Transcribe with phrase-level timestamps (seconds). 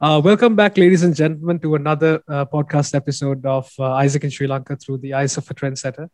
[0.00, 4.30] Uh, welcome back, ladies and gentlemen, to another uh, podcast episode of uh, AIESEC in
[4.30, 6.08] Sri Lanka through the eyes of a trendsetter.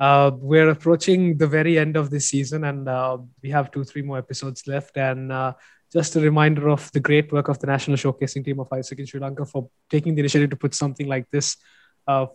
[0.00, 4.02] Uh, we're approaching the very end of this season, and uh, we have two, three
[4.02, 4.96] more episodes left.
[4.96, 5.52] And uh,
[5.92, 9.06] just a reminder of the great work of the national showcasing team of AIESEC in
[9.06, 11.56] Sri Lanka for taking the initiative to put something like this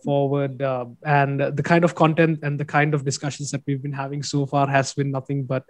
[0.04, 0.62] forward.
[1.04, 4.46] and the kind of content and the kind of discussions that we've been having so
[4.46, 5.64] far has been nothing but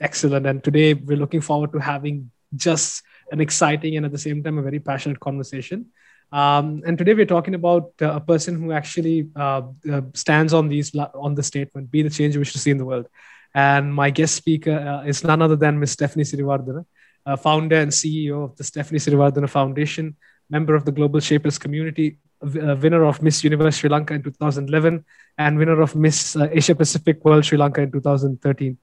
[0.00, 0.46] excellent.
[0.46, 4.58] And today we're looking forward to having just an exciting and at the same time
[4.58, 5.86] a very passionate conversation.
[6.32, 10.68] Um, and today we're talking about uh, a person who actually uh, uh, stands on
[10.68, 13.06] these on the statement, "Be the change you wish to see in the world."
[13.52, 15.92] And my guest speaker uh, is none other than Ms.
[15.92, 16.84] Stephanie Siriwardhana,
[17.26, 20.16] uh, founder and CEO of the Stephanie Siriwardhana Foundation,
[20.48, 25.04] member of the Global Shapers community, uh, winner of Miss Universe Sri Lanka in 2011,
[25.36, 28.78] and winner of Miss Asia Pacific World Sri Lanka in 2013.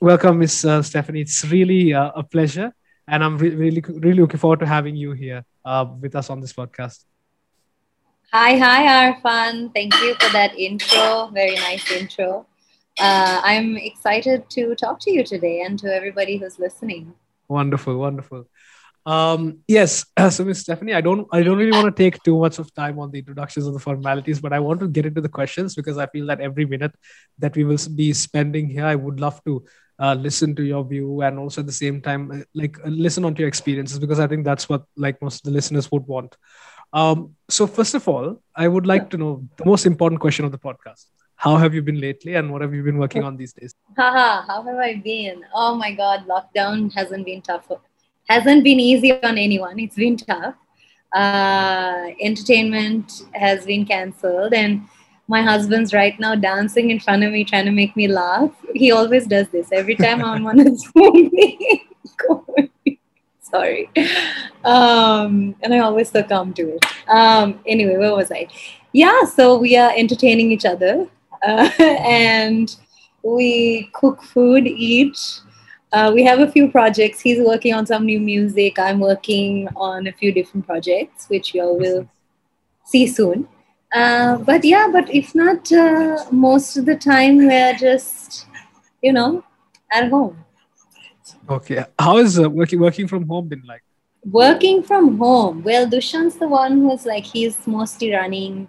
[0.00, 1.22] welcome, Miss Stephanie.
[1.22, 2.72] It's really a pleasure
[3.10, 6.40] and I'm re- really really looking forward to having you here uh, with us on
[6.40, 7.04] this podcast.
[8.32, 8.80] Hi, hi,
[9.12, 9.74] Arfan.
[9.74, 11.30] Thank you for that intro.
[11.34, 12.46] Very nice intro.
[12.98, 17.14] Uh, I'm excited to talk to you today and to everybody who's listening.
[17.48, 18.44] Wonderful, wonderful.
[19.04, 22.60] Um, yes, so Miss Stephanie, I don't, I don't really want to take too much
[22.60, 25.28] of time on the introductions of the formalities, but I want to get into the
[25.28, 26.92] questions because I feel that every minute
[27.38, 29.64] that we will be spending here, I would love to
[30.00, 33.24] uh, listen to your view and also at the same time uh, like uh, listen
[33.24, 36.06] on to your experiences because i think that's what like most of the listeners would
[36.06, 36.36] want.
[36.92, 40.52] Um, so first of all i would like to know the most important question of
[40.52, 41.06] the podcast.
[41.36, 43.74] How have you been lately and what have you been working on these days?
[43.96, 45.44] Haha, how have i been?
[45.54, 47.70] Oh my god lockdown hasn't been tough
[48.30, 49.78] hasn't been easy on anyone.
[49.80, 50.54] It's been tough.
[51.12, 54.82] Uh, entertainment has been cancelled and
[55.30, 58.50] my husband's right now dancing in front of me, trying to make me laugh.
[58.74, 61.30] He always does this every time I'm on his phone.
[63.40, 63.88] Sorry.
[64.64, 66.84] Um, and I always succumb to it.
[67.08, 68.48] Um, anyway, where was I?
[68.92, 71.06] Yeah, so we are entertaining each other
[71.46, 72.76] uh, and
[73.22, 75.16] we cook food, eat.
[75.92, 77.20] Uh, we have a few projects.
[77.20, 78.80] He's working on some new music.
[78.80, 82.08] I'm working on a few different projects, which you all will
[82.84, 83.46] see soon.
[83.92, 88.46] Uh, but yeah, but if not, uh, most of the time we're just,
[89.02, 89.44] you know,
[89.92, 90.44] at home.
[91.48, 91.84] Okay.
[91.98, 93.82] How is uh, working working from home been like?
[94.24, 95.62] Working from home.
[95.64, 98.68] Well, Dushyanth's the one who's like he's mostly running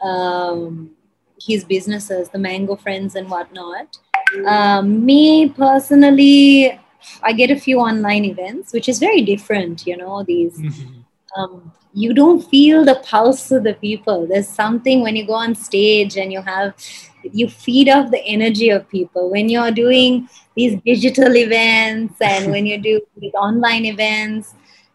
[0.00, 0.92] um,
[1.38, 3.98] his businesses, the Mango Friends and whatnot.
[4.46, 6.80] Um, me personally,
[7.22, 9.86] I get a few online events, which is very different.
[9.86, 10.58] You know, these.
[10.58, 11.00] Mm-hmm.
[11.36, 14.26] Um, you don't feel the pulse of the people.
[14.26, 16.74] There's something when you go on stage and you have
[17.22, 19.30] you feed off the energy of people.
[19.30, 24.54] When you're doing these digital events and when you do these online events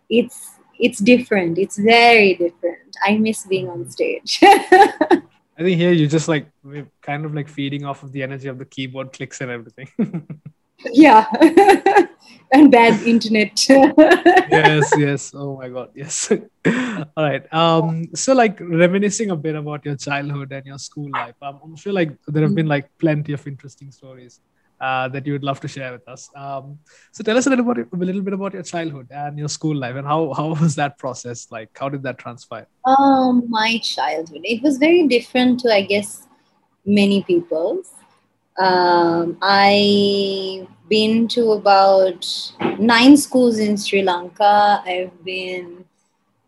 [0.10, 1.58] it's it's different.
[1.58, 2.98] It's very different.
[3.04, 4.40] I miss being on stage.
[4.44, 5.22] I
[5.58, 8.58] think here you're just like we're kind of like feeding off of the energy of
[8.58, 9.90] the keyboard clicks and everything
[10.94, 11.26] yeah
[12.52, 16.32] and bad internet yes yes oh my god yes
[17.18, 21.36] all right um so like reminiscing a bit about your childhood and your school life
[21.42, 24.40] um, i'm sure like there have been like plenty of interesting stories
[24.82, 26.30] uh, that you would love to share with us.
[26.36, 26.80] Um,
[27.12, 29.76] so tell us a little, about, a little bit about your childhood and your school
[29.76, 31.48] life and how, how was that process?
[31.52, 32.68] Like, how did that transpire?
[32.86, 36.28] Um, my childhood, it was very different to, I guess,
[36.86, 37.92] many people's.
[38.60, 42.28] Um, I've been to about
[42.78, 44.84] nine schools in Sri Lanka.
[44.86, 45.86] I've been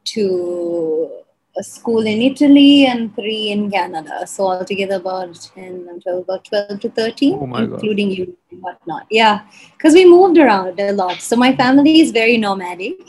[0.05, 1.09] to
[1.57, 4.25] a school in Italy and three in Canada.
[4.27, 8.17] So altogether about 10, 12, about 12 to 13, oh including God.
[8.17, 9.05] you and whatnot.
[9.09, 9.41] Yeah,
[9.77, 11.21] because we moved around a lot.
[11.21, 12.99] So my family is very nomadic.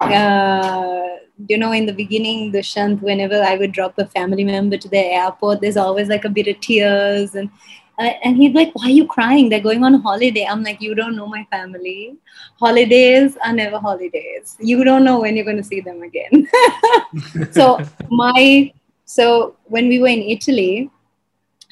[0.00, 1.06] Uh,
[1.46, 4.88] you know, in the beginning, the shunt, whenever I would drop a family member to
[4.88, 7.50] the airport, there's always like a bit of tears and
[7.98, 9.48] uh, and he's like, Why are you crying?
[9.48, 10.46] They're going on holiday.
[10.46, 12.16] I'm like, You don't know my family.
[12.58, 14.56] Holidays are never holidays.
[14.60, 16.48] You don't know when you're going to see them again.
[17.52, 18.72] so, my,
[19.04, 20.90] so when we were in Italy,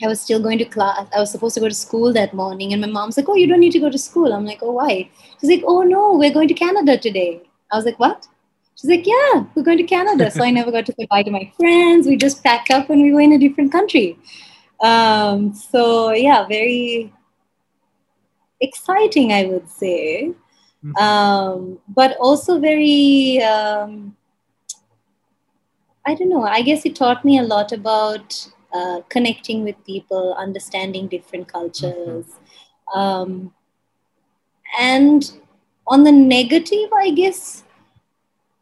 [0.03, 1.07] I was still going to class.
[1.15, 2.73] I was supposed to go to school that morning.
[2.73, 4.33] And my mom's like, Oh, you don't need to go to school.
[4.33, 5.11] I'm like, Oh, why?
[5.41, 7.43] She's like, Oh, no, we're going to Canada today.
[7.73, 8.27] I was like, What?
[8.77, 10.31] She's like, Yeah, we're going to Canada.
[10.31, 12.07] So I never got to say bye to my friends.
[12.07, 14.19] We just packed up and we were in a different country.
[14.83, 17.13] Um, so yeah, very
[18.61, 20.33] exciting, I would say,
[20.85, 20.97] mm-hmm.
[20.97, 23.43] um, but also very.
[23.43, 24.17] Um,
[26.07, 26.45] I don't know.
[26.45, 32.27] I guess it taught me a lot about uh, connecting with people, understanding different cultures,
[32.27, 32.99] mm-hmm.
[32.99, 33.55] um,
[34.79, 35.31] and
[35.87, 37.65] on the negative, I guess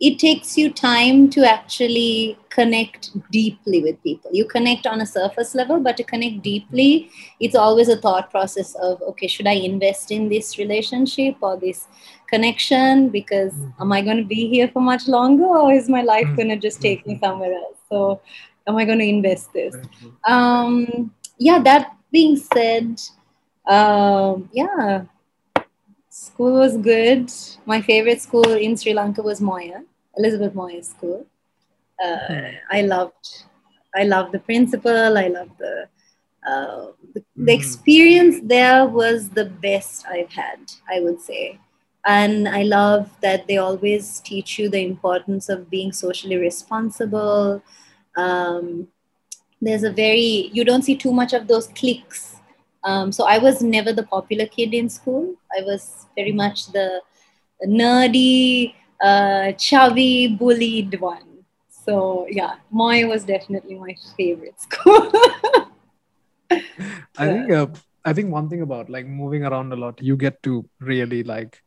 [0.00, 4.30] it takes you time to actually connect deeply with people.
[4.32, 7.10] You connect on a surface level, but to connect deeply,
[7.40, 11.88] it's always a thought process of okay, should I invest in this relationship or this
[12.28, 13.08] connection?
[13.08, 13.82] Because mm-hmm.
[13.82, 16.36] am I going to be here for much longer, or is my life mm-hmm.
[16.36, 17.24] going to just take me mm-hmm.
[17.24, 17.78] somewhere else?
[17.88, 18.20] So,
[18.68, 19.74] am I going to invest this?
[20.24, 23.00] Um, yeah, that being said,
[23.66, 25.04] um, yeah,
[26.18, 27.30] School was good.
[27.64, 29.84] My favorite school in Sri Lanka was Moir,
[30.18, 31.26] Elizabeth Moir School.
[32.02, 32.46] Uh, hmm.
[32.70, 33.44] I loved,
[33.94, 35.16] I loved the principal.
[35.16, 35.88] I loved the,
[36.46, 37.46] uh, the, mm.
[37.46, 40.60] the experience there was the best I've had.
[40.90, 41.58] I would say,
[42.06, 47.62] and I love that they always teach you the importance of being socially responsible.
[48.16, 48.88] Um,
[49.60, 52.38] there's a very you don't see too much of those cliques
[52.84, 55.34] um, so I was never the popular kid in school.
[55.56, 57.02] I was very much the
[57.66, 61.44] nerdy, uh, chubby, bullied one.
[61.68, 65.10] So yeah, Moir was definitely my favorite school.
[67.18, 67.66] I think uh,
[68.04, 71.60] I think one thing about like moving around a lot, you get to really like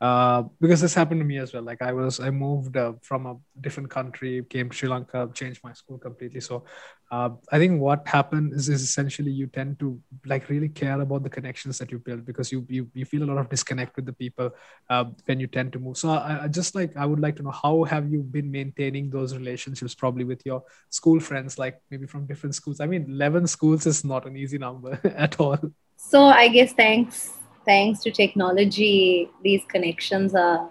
[0.00, 1.62] uh, because this happened to me as well.
[1.62, 5.60] Like I was, I moved uh, from a different country, came to Sri Lanka, changed
[5.64, 6.40] my school completely.
[6.40, 6.64] So
[7.10, 11.24] uh, I think what happened is, is essentially you tend to like really care about
[11.24, 14.06] the connections that you build because you you, you feel a lot of disconnect with
[14.06, 14.50] the people
[14.88, 15.96] uh, when you tend to move.
[15.96, 19.10] So I, I just like I would like to know how have you been maintaining
[19.10, 22.78] those relationships probably with your school friends, like maybe from different schools.
[22.78, 25.58] I mean, eleven schools is not an easy number at all.
[25.96, 27.37] So I guess thanks
[27.68, 30.70] thanks to technology, these connections are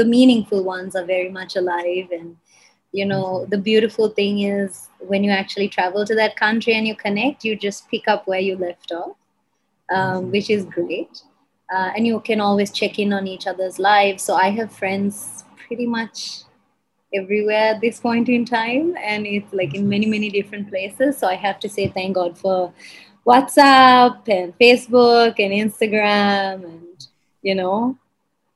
[0.00, 2.08] the meaningful ones are very much alive.
[2.10, 2.36] And,
[2.92, 3.50] you know, mm-hmm.
[3.50, 7.54] the beautiful thing is when you actually travel to that country and you connect, you
[7.54, 9.16] just pick up where you left off,
[9.90, 10.30] um, mm-hmm.
[10.30, 11.22] which is great.
[11.70, 14.22] Uh, and you can always check in on each other's lives.
[14.22, 16.44] So I have friends pretty much
[17.12, 19.90] everywhere at this point in time and it's like in mm-hmm.
[19.90, 22.70] many many different places so i have to say thank god for
[23.28, 27.06] WhatsApp and Facebook and Instagram and
[27.42, 27.96] you know,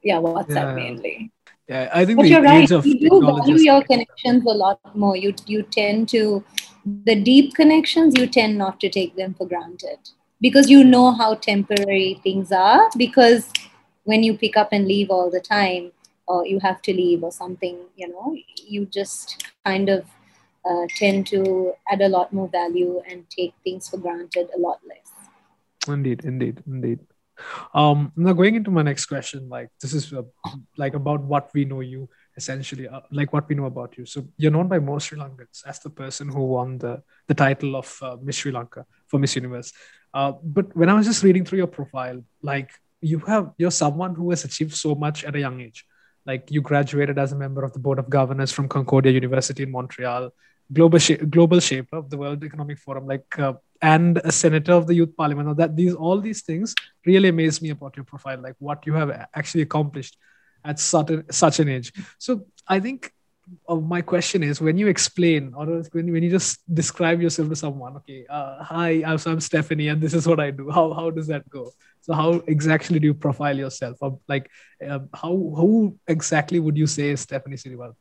[0.02, 0.74] yeah, WhatsApp yeah.
[0.74, 1.30] mainly.
[1.68, 2.18] Yeah, I think.
[2.18, 2.68] But you're right.
[2.68, 5.16] You do value your connections a lot more.
[5.16, 6.44] You you tend to
[6.84, 8.18] the deep connections.
[8.18, 9.98] You tend not to take them for granted
[10.40, 12.90] because you know how temporary things are.
[12.96, 13.50] Because
[14.04, 15.92] when you pick up and leave all the time,
[16.26, 18.36] or you have to leave or something, you know,
[18.66, 20.04] you just kind of
[20.68, 24.80] uh, tend to add a lot more value and take things for granted a lot
[24.88, 25.12] less.
[25.88, 27.00] Indeed, indeed, indeed.
[27.74, 30.22] Um, now going into my next question, like this is uh,
[30.76, 34.06] like about what we know you essentially, uh, like what we know about you.
[34.06, 37.76] So you're known by most Sri Lankans as the person who won the the title
[37.76, 39.72] of uh, Miss Sri Lanka for Miss Universe.
[40.14, 42.70] Uh, but when I was just reading through your profile, like
[43.00, 45.84] you have you're someone who has achieved so much at a young age.
[46.24, 49.72] Like you graduated as a member of the board of governors from Concordia University in
[49.72, 50.30] Montreal
[50.72, 54.86] global sh- global shaper of the World Economic Forum, like uh, and a senator of
[54.86, 55.56] the Youth Parliament.
[55.56, 56.74] That these all these things
[57.06, 60.16] really amaze me about your profile, like what you have actually accomplished
[60.64, 61.92] at such a, such an age.
[62.18, 63.12] So I think
[63.68, 67.56] uh, my question is when you explain or when, when you just describe yourself to
[67.56, 71.10] someone okay uh, hi I'm, I'm stephanie and this is what i do how, how
[71.10, 74.48] does that go so how exactly do you profile yourself or like
[74.86, 77.94] uh, how who exactly would you say is stephanie Sirival?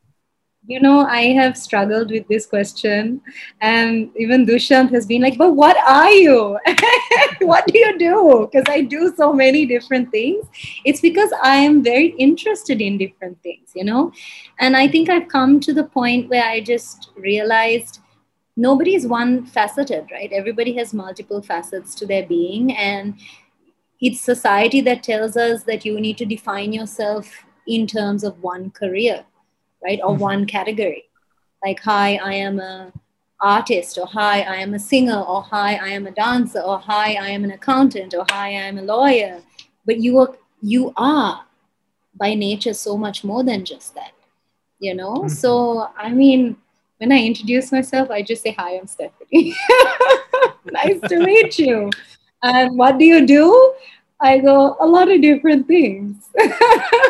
[0.68, 3.20] You know, I have struggled with this question.
[3.60, 6.56] And even Dushyanth has been like, but what are you?
[7.40, 8.48] what do you do?
[8.50, 10.46] Because I do so many different things.
[10.84, 14.12] It's because I am very interested in different things, you know?
[14.60, 17.98] And I think I've come to the point where I just realized
[18.56, 20.30] nobody is one faceted, right?
[20.32, 22.72] Everybody has multiple facets to their being.
[22.76, 23.18] And
[24.00, 28.70] it's society that tells us that you need to define yourself in terms of one
[28.70, 29.24] career
[29.82, 30.00] right?
[30.02, 30.22] Or mm-hmm.
[30.22, 31.04] one category.
[31.64, 32.92] Like, hi, I am a
[33.40, 37.14] artist, or hi, I am a singer, or hi, I am a dancer, or hi,
[37.14, 39.42] I am an accountant, or hi, I am a lawyer.
[39.84, 41.44] But you are you are
[42.14, 44.12] by nature so much more than just that.
[44.78, 45.14] You know?
[45.14, 45.28] Mm-hmm.
[45.28, 46.56] So I mean,
[46.98, 49.56] when I introduce myself, I just say, Hi, I'm Stephanie.
[50.64, 51.90] nice to meet you.
[52.42, 53.74] And what do you do?
[54.20, 56.28] I go, a lot of different things.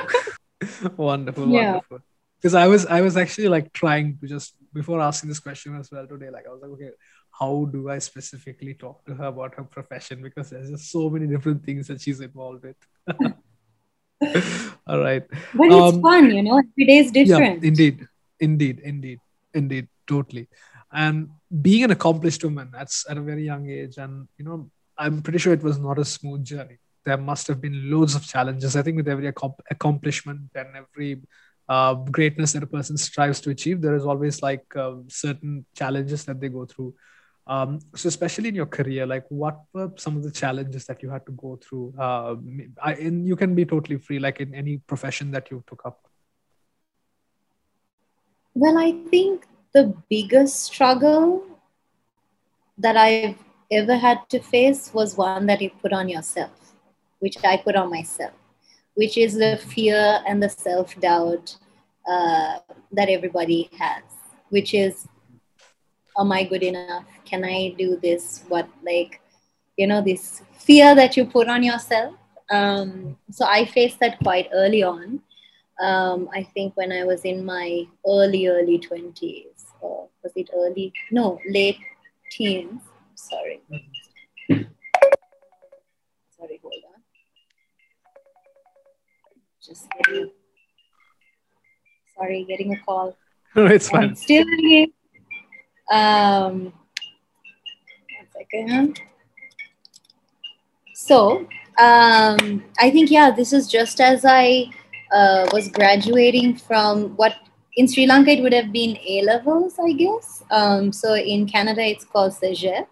[0.96, 1.72] wonderful, yeah.
[1.72, 2.00] wonderful
[2.42, 5.90] because I was I was actually like trying to just before asking this question as
[5.92, 6.28] well today.
[6.30, 6.90] Like I was like, okay,
[7.30, 10.22] how do I specifically talk to her about her profession?
[10.22, 12.76] Because there's just so many different things that she's involved with.
[14.86, 15.24] All right.
[15.54, 16.58] But um, it's fun, you know.
[16.58, 17.62] Every day is different.
[17.62, 18.08] Yeah, indeed,
[18.40, 19.20] indeed, indeed,
[19.54, 20.48] indeed, totally.
[20.92, 21.30] And
[21.60, 24.68] being an accomplished woman, that's at a very young age, and you know,
[24.98, 26.78] I'm pretty sure it was not a smooth journey.
[27.04, 28.76] There must have been loads of challenges.
[28.76, 31.22] I think with every accomplishment and every
[31.72, 36.24] uh, greatness that a person strives to achieve, there is always like uh, certain challenges
[36.26, 36.94] that they go through.
[37.46, 41.10] Um, so, especially in your career, like what were some of the challenges that you
[41.10, 41.94] had to go through?
[41.98, 42.36] Uh,
[42.82, 45.98] I, and you can be totally free, like in any profession that you took up.
[48.54, 51.42] Well, I think the biggest struggle
[52.76, 53.38] that I've
[53.70, 56.74] ever had to face was one that you put on yourself,
[57.18, 58.34] which I put on myself,
[58.94, 61.56] which is the fear and the self doubt
[62.08, 62.58] uh,
[62.92, 64.02] that everybody has,
[64.50, 65.06] which is,
[66.18, 67.04] am I good enough?
[67.24, 68.44] Can I do this?
[68.48, 69.20] What, like,
[69.76, 72.14] you know, this fear that you put on yourself.
[72.50, 75.20] Um, so I faced that quite early on.
[75.80, 80.92] Um, I think when I was in my early, early 20s, or was it early?
[81.10, 81.78] No, late
[82.30, 82.82] teens.
[83.14, 83.60] Sorry.
[83.68, 83.90] Sorry,
[92.32, 93.16] sorry, getting a call.
[93.54, 94.16] No, it's fine.
[94.16, 94.92] Still ringing.
[95.90, 96.72] Um,
[98.16, 98.98] one second.
[100.94, 101.40] So,
[101.78, 104.70] um, I think, yeah, this is just as I
[105.12, 107.36] uh, was graduating from what
[107.76, 110.42] in Sri Lanka it would have been A levels, I guess.
[110.50, 112.86] Um, so in Canada it's called CEGEP.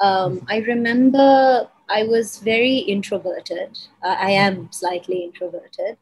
[0.00, 3.78] Um, I remember I was very introverted.
[4.02, 5.98] Uh, I am slightly introverted,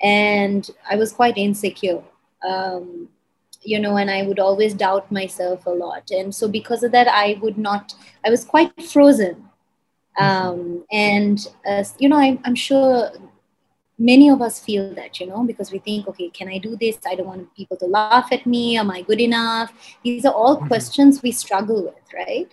[0.00, 2.02] and I was quite insecure.
[2.46, 3.08] Um,
[3.64, 6.10] you know, and I would always doubt myself a lot.
[6.10, 7.94] And so because of that, I would not.
[8.24, 9.48] I was quite frozen.
[10.18, 13.12] Um, and uh, you know, I'm, I'm sure
[13.98, 16.98] many of us feel that you know because we think okay can i do this
[17.06, 19.72] i don't want people to laugh at me am i good enough
[20.02, 20.66] these are all mm-hmm.
[20.66, 22.50] questions we struggle with right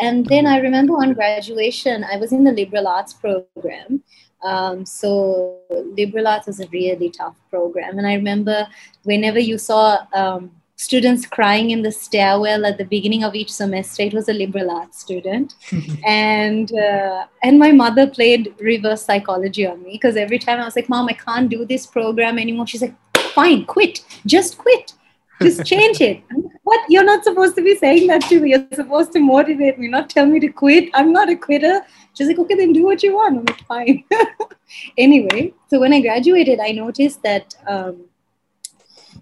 [0.00, 4.02] and then i remember on graduation i was in the liberal arts program
[4.44, 5.58] um, so
[5.96, 8.66] liberal arts was a really tough program and i remember
[9.04, 10.50] whenever you saw um,
[10.82, 14.02] students crying in the stairwell at the beginning of each semester.
[14.02, 15.54] It was a liberal arts student,
[16.06, 20.76] and uh, and my mother played reverse psychology on me because every time I was
[20.76, 22.96] like, "Mom, I can't do this program anymore." She's like,
[23.38, 24.04] "Fine, quit.
[24.26, 24.94] Just quit.
[25.40, 26.22] Just change it."
[26.64, 26.80] what?
[26.88, 28.50] You're not supposed to be saying that to me.
[28.50, 30.90] You're supposed to motivate me, not tell me to quit.
[30.94, 31.80] I'm not a quitter.
[32.14, 34.04] She's like, "Okay, then do what you want." I'm like, "Fine."
[34.98, 37.54] anyway, so when I graduated, I noticed that.
[37.66, 38.04] Um,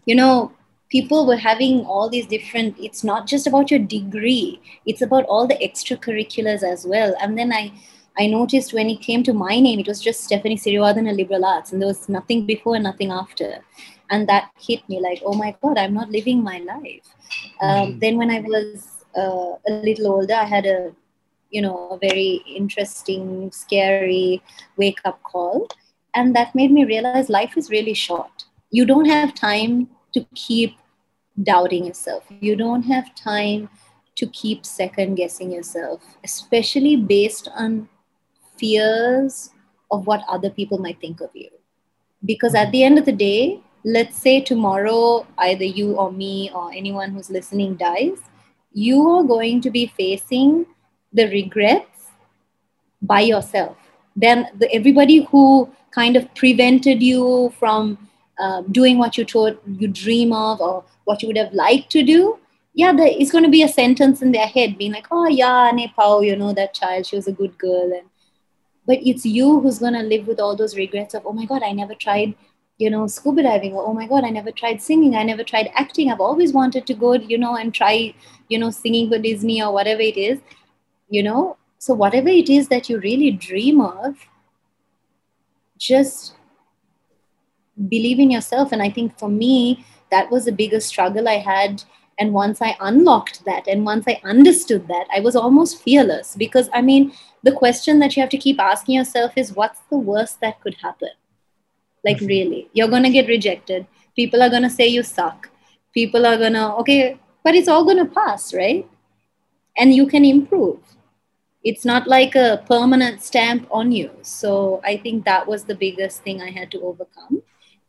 [0.07, 0.53] you know,
[0.91, 5.47] people were having all these different it's not just about your degree it's about all
[5.47, 7.73] the extracurriculars as well and then i
[8.19, 11.73] i noticed when it came to my name it was just stephanie siriwardhana liberal arts
[11.73, 13.65] and there was nothing before and nothing after
[14.11, 17.15] and that hit me like oh my god i'm not living my life
[17.61, 17.99] um, mm-hmm.
[18.01, 20.93] then when i was uh, a little older i had a
[21.51, 24.43] you know a very interesting scary
[24.77, 25.69] wake up call
[26.15, 30.77] and that made me realize life is really short you don't have time to keep
[31.43, 32.25] doubting yourself.
[32.41, 33.69] You don't have time
[34.17, 37.89] to keep second guessing yourself, especially based on
[38.57, 39.51] fears
[39.91, 41.49] of what other people might think of you.
[42.25, 46.71] Because at the end of the day, let's say tomorrow either you or me or
[46.73, 48.19] anyone who's listening dies,
[48.73, 50.67] you are going to be facing
[51.13, 52.09] the regrets
[53.03, 53.77] by yourself.
[54.17, 59.89] Then the, everybody who kind of prevented you from uh, doing what you told you
[59.89, 62.39] dream of or what you would have liked to do,
[62.75, 65.71] yeah, there is going to be a sentence in their head being like, oh, yeah,
[65.73, 67.93] Nepal, you know, that child, she was a good girl.
[67.93, 68.09] And
[68.87, 71.63] But it's you who's going to live with all those regrets of, oh my God,
[71.63, 72.35] I never tried,
[72.79, 73.75] you know, scuba diving.
[73.75, 75.17] Or, oh my God, I never tried singing.
[75.17, 76.11] I never tried acting.
[76.11, 78.15] I've always wanted to go, you know, and try,
[78.49, 80.39] you know, singing for Disney or whatever it is,
[81.11, 81.57] you know.
[81.79, 84.17] So whatever it is that you really dream of,
[85.79, 86.35] just
[87.89, 88.73] believe in yourself.
[88.73, 91.83] And I think for me, that was the biggest struggle I had.
[92.19, 96.69] And once I unlocked that and once I understood that, I was almost fearless because
[96.75, 97.13] I mean,
[97.43, 100.75] the question that you have to keep asking yourself is what's the worst that could
[100.83, 101.09] happen?
[102.05, 102.27] Like, mm-hmm.
[102.27, 103.87] really, you're going to get rejected.
[104.17, 105.49] People are going to say you suck.
[105.95, 108.89] People are going to, okay, but it's all going to pass, right?
[109.77, 110.79] And you can improve.
[111.63, 114.11] It's not like a permanent stamp on you.
[114.23, 117.43] So I think that was the biggest thing I had to overcome.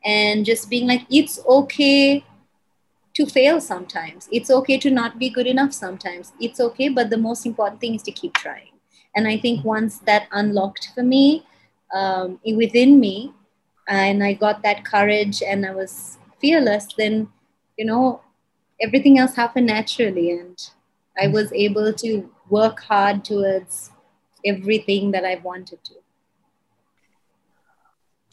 [0.04, 2.26] And just being like it's okay
[3.14, 4.28] to fail sometimes.
[4.32, 6.34] It's okay to not be good enough sometimes.
[6.40, 8.68] It's okay but the most important thing is to keep trying.
[9.16, 11.46] And i think once that unlocked for me
[11.94, 13.34] um, within me
[13.88, 17.28] and i got that courage and i was fearless then
[17.78, 18.22] you know
[18.82, 20.70] everything else happened naturally and
[21.22, 23.92] i was able to work hard towards
[24.46, 26.02] everything that I've wanted to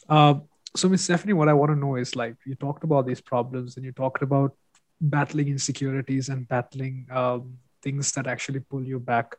[0.09, 0.33] uh,
[0.75, 3.77] so Miss Stephanie, what I want to know is like you talked about these problems
[3.77, 4.55] and you talked about
[4.99, 9.35] battling insecurities and battling um, things that actually pull you back.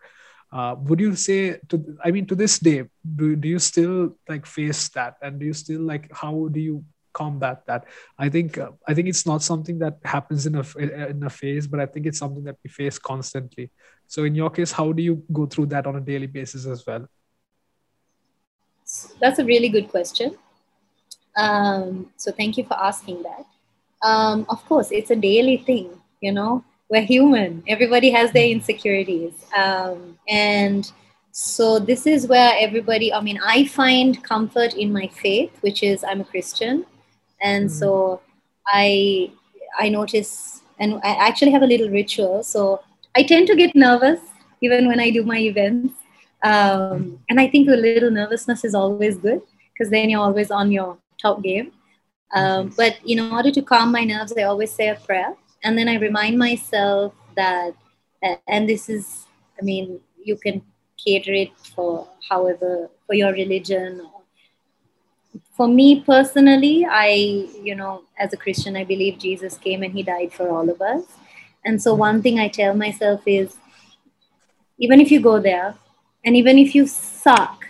[0.52, 2.84] Uh, would you say to I mean to this day,
[3.16, 6.84] do, do you still like face that and do you still like how do you
[7.12, 7.86] combat that?
[8.18, 11.66] I think uh, I think it's not something that happens in a in a phase,
[11.66, 13.70] but I think it's something that we face constantly.
[14.06, 16.84] So in your case, how do you go through that on a daily basis as
[16.86, 17.06] well?
[19.20, 20.36] That's a really good question.
[21.36, 23.46] Um, so thank you for asking that.
[24.02, 26.00] Um, of course, it's a daily thing.
[26.20, 27.62] You know, we're human.
[27.68, 30.90] Everybody has their insecurities, um, and
[31.32, 33.12] so this is where everybody.
[33.12, 36.84] I mean, I find comfort in my faith, which is I'm a Christian,
[37.40, 37.78] and mm-hmm.
[37.78, 38.20] so
[38.66, 39.32] I
[39.78, 42.42] I notice, and I actually have a little ritual.
[42.42, 42.80] So
[43.14, 44.20] I tend to get nervous
[44.60, 45.94] even when I do my events.
[46.42, 49.42] Um, and I think a little nervousness is always good
[49.72, 51.72] because then you're always on your top game.
[52.34, 55.34] Um, but in order to calm my nerves, I always say a prayer.
[55.64, 57.74] And then I remind myself that,
[58.46, 59.26] and this is,
[59.60, 60.62] I mean, you can
[61.02, 64.06] cater it for however, for your religion.
[65.60, 67.08] For me personally, I,
[67.62, 70.80] you know, as a Christian, I believe Jesus came and he died for all of
[70.80, 71.04] us.
[71.66, 73.58] And so one thing I tell myself is
[74.78, 75.74] even if you go there
[76.24, 77.66] and even if you suck,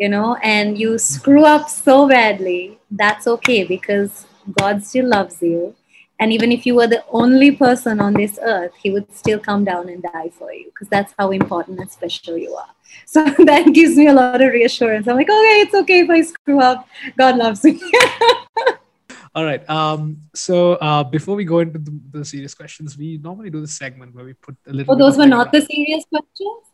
[0.00, 4.24] you know, and you screw up so badly, that's okay because
[4.58, 5.76] God still loves you.
[6.18, 9.62] And even if you were the only person on this earth, He would still come
[9.62, 12.77] down and die for you because that's how important and special you are.
[13.06, 15.08] So that gives me a lot of reassurance.
[15.08, 16.88] I'm like, okay, it's okay if I screw up.
[17.16, 17.80] God loves me.
[19.34, 19.68] All right.
[19.68, 23.68] Um, so uh, before we go into the, the, serious questions, we normally do the
[23.68, 24.94] segment where we put a little.
[24.94, 26.64] Oh, those were not the serious questions.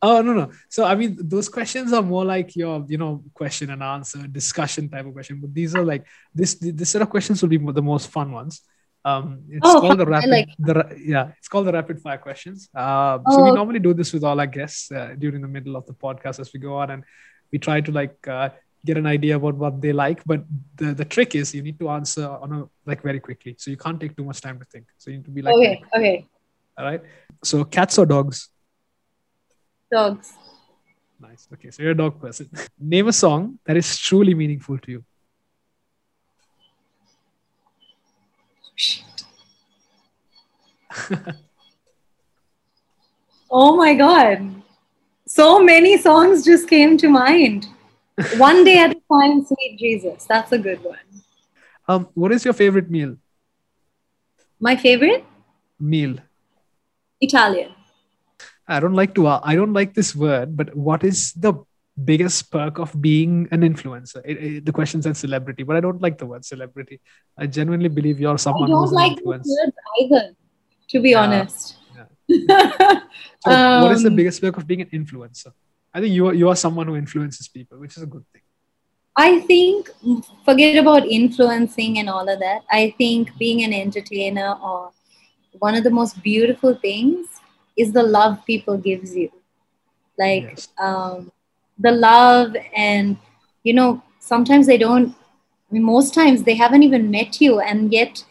[0.00, 0.52] Oh no no.
[0.68, 4.88] So I mean, those questions are more like your you know question and answer discussion
[4.88, 5.40] type of question.
[5.40, 8.62] But these are like this this set of questions will be the most fun ones.
[9.08, 10.30] Um, it's oh, called the rapid.
[10.30, 10.74] Like the,
[11.14, 12.68] yeah, it's called the rapid fire questions.
[12.74, 13.34] Uh, oh.
[13.34, 13.54] So we oh.
[13.54, 16.52] normally do this with all our guests uh, during the middle of the podcast as
[16.52, 17.04] we go on, and
[17.52, 18.50] we try to like uh,
[18.84, 20.22] get an idea about what they like.
[20.24, 20.44] But
[20.76, 23.56] the, the trick is you need to answer on a like very quickly.
[23.58, 24.86] So you can't take too much time to think.
[24.98, 26.26] So you need to be like Okay, okay.
[26.76, 27.02] All right.
[27.42, 28.48] So cats or dogs?
[29.90, 30.32] Dogs.
[31.20, 31.48] Nice.
[31.52, 31.70] Okay.
[31.70, 32.48] So you're a dog person.
[32.78, 35.04] Name a song that is truly meaningful to you.
[43.50, 44.62] Oh my god.
[45.26, 47.66] So many songs just came to mind.
[48.36, 50.24] one day at a time, sweet Jesus.
[50.24, 50.98] That's a good one.
[51.86, 53.16] Um, what is your favorite meal?
[54.60, 55.24] My favorite
[55.78, 56.16] meal.
[57.20, 57.72] Italian.
[58.66, 59.26] I don't like to.
[59.26, 61.54] I don't like this word, but what is the
[62.04, 64.20] biggest perk of being an influencer?
[64.24, 67.00] It, it, the question said celebrity, but I don't like the word celebrity.
[67.36, 68.70] I genuinely believe you're someone.
[68.70, 69.50] I don't like the words
[70.00, 70.34] either,
[70.88, 71.22] to be yeah.
[71.22, 71.76] honest.
[72.28, 73.00] Yeah.
[73.44, 75.52] so um, what is the um, biggest perk of being an influencer?
[75.92, 78.42] I think you are you are someone who influences people, which is a good thing.
[79.16, 79.90] I think
[80.44, 82.62] forget about influencing and all of that.
[82.70, 84.92] I think being an entertainer or
[85.58, 87.26] one of the most beautiful things
[87.76, 89.32] is the love people gives you.
[90.16, 90.68] Like yes.
[90.78, 91.32] um,
[91.78, 93.16] the love and
[93.62, 95.14] you know sometimes they don't
[95.70, 98.24] I mean, most times they haven't even met you and yet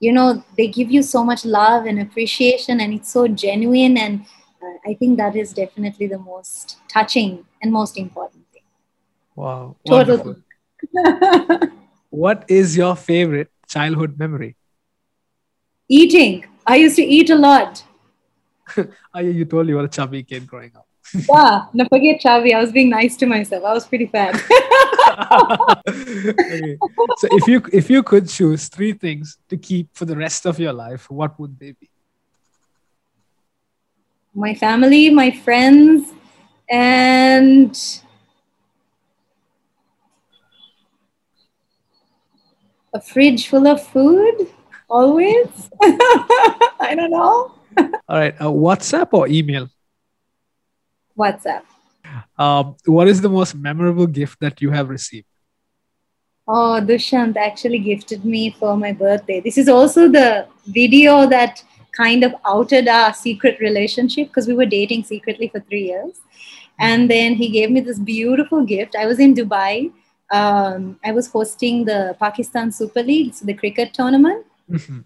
[0.00, 4.22] you know they give you so much love and appreciation and it's so genuine and
[4.62, 8.62] uh, I think that is definitely the most touching and most important thing.
[9.34, 9.76] Wow.
[9.86, 10.36] Total.
[12.10, 14.56] what is your favorite childhood memory?
[15.88, 16.44] Eating.
[16.66, 17.84] I used to eat a lot.
[19.16, 20.86] you told you were a chubby kid growing up.
[21.14, 22.54] Yeah, no, forget chubby.
[22.54, 23.64] I was being nice to myself.
[23.64, 24.34] I was pretty bad.
[25.32, 26.78] okay.
[27.18, 30.58] So if you if you could choose three things to keep for the rest of
[30.58, 31.90] your life, what would they be?
[34.34, 36.12] my family, my friends,
[36.68, 37.76] and
[42.94, 44.48] a fridge full of food
[44.88, 45.70] always.
[45.82, 47.54] I don't know.
[48.08, 48.34] All right.
[48.40, 49.68] Uh, WhatsApp or email?
[51.22, 51.62] WhatsApp.
[52.38, 55.26] Um, what is the most memorable gift that you have received?
[56.48, 59.40] Oh, Dushyanth actually gifted me for my birthday.
[59.40, 61.62] This is also the video that
[61.96, 66.20] kind of outed our secret relationship because we were dating secretly for three years.
[66.78, 68.96] And then he gave me this beautiful gift.
[68.96, 69.92] I was in Dubai.
[70.32, 74.46] Um, I was hosting the Pakistan Super League, so the cricket tournament.
[74.70, 75.00] Mm-hmm.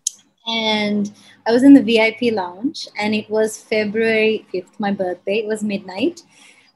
[0.47, 1.11] And
[1.47, 5.39] I was in the VIP lounge, and it was February 5th, my birthday.
[5.39, 6.23] It was midnight.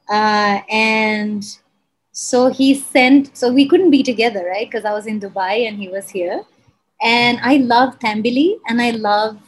[0.09, 1.43] Uh, and
[2.11, 4.69] So he sent, so we couldn't be together, right?
[4.69, 6.43] Because I was in Dubai and he was here.
[7.01, 9.39] And I love tambili and I love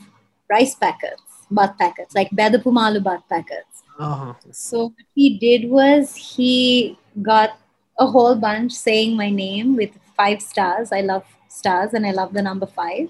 [0.49, 3.83] rice packets, bath packets, like Bedapumalu bath packets.
[3.99, 4.33] Uh-huh.
[4.51, 7.59] So what he did was he got
[7.99, 10.91] a whole bunch saying my name with five stars.
[10.91, 13.09] I love stars and I love the number five.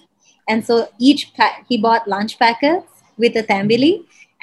[0.51, 0.77] And so
[1.09, 3.93] each pack, he bought lunch packets with a tambili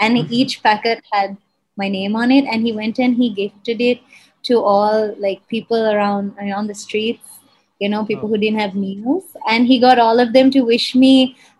[0.06, 0.30] and Mhm.
[0.40, 1.36] each packet had
[1.82, 2.44] my name on it.
[2.52, 4.00] And he went and he gifted it
[4.48, 7.40] to all like people around around the streets,
[7.84, 8.32] you know, people Oh.
[8.34, 9.24] who didn't have meals.
[9.54, 11.14] And he got all of them to wish me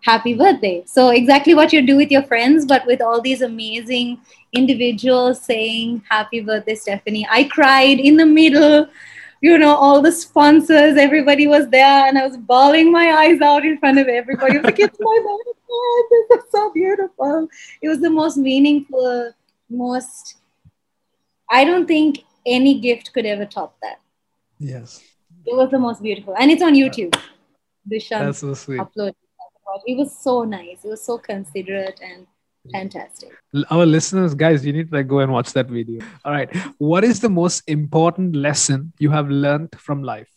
[0.09, 0.77] happy birthday.
[0.95, 4.17] So exactly what you do with your friends, but with all these amazing
[4.61, 7.27] individuals saying happy birthday, Stephanie.
[7.39, 8.87] I cried in the middle.
[9.41, 13.65] You know, all the sponsors, everybody was there, and I was bawling my eyes out
[13.65, 14.53] in front of everybody.
[14.53, 16.27] I was like, it's my birthday.
[16.29, 17.47] This is so beautiful.
[17.81, 19.33] It was the most meaningful,
[19.69, 20.39] most
[21.49, 23.99] I don't think any gift could ever top that.
[24.59, 25.01] Yes.
[25.45, 26.35] It was the most beautiful.
[26.37, 27.15] And it's on YouTube.
[27.89, 28.79] Dishan That's so sweet.
[28.79, 29.15] uploaded.
[29.85, 30.83] It was so nice.
[30.83, 32.27] It was so considerate and
[32.71, 33.31] fantastic.
[33.69, 36.01] Our listeners, guys, you need to like go and watch that video.
[36.23, 36.53] All right.
[36.77, 40.29] What is the most important lesson you have learned from life?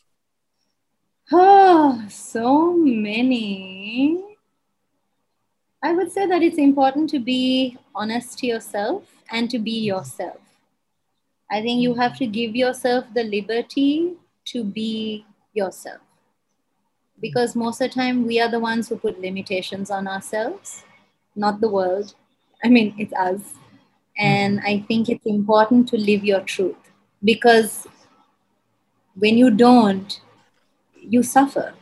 [1.30, 4.22] Oh, so many.
[5.82, 10.38] I would say that it's important to be honest to yourself and to be yourself.
[11.50, 14.14] I think you have to give yourself the liberty
[14.46, 16.00] to be yourself.
[17.20, 20.84] Because most of the time, we are the ones who put limitations on ourselves,
[21.34, 22.14] not the world.
[22.64, 23.40] I mean, it's us.
[24.18, 24.66] And hmm.
[24.66, 26.76] I think it's important to live your truth
[27.24, 27.86] because
[29.14, 30.20] when you don't,
[31.00, 31.74] you suffer.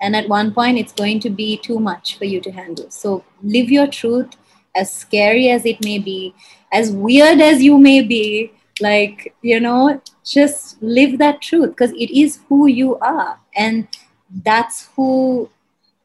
[0.00, 2.90] And at one point, it's going to be too much for you to handle.
[2.90, 4.30] So live your truth,
[4.74, 6.34] as scary as it may be,
[6.72, 8.52] as weird as you may be.
[8.80, 13.38] Like, you know, just live that truth because it is who you are.
[13.54, 13.86] And
[14.42, 15.50] that's who,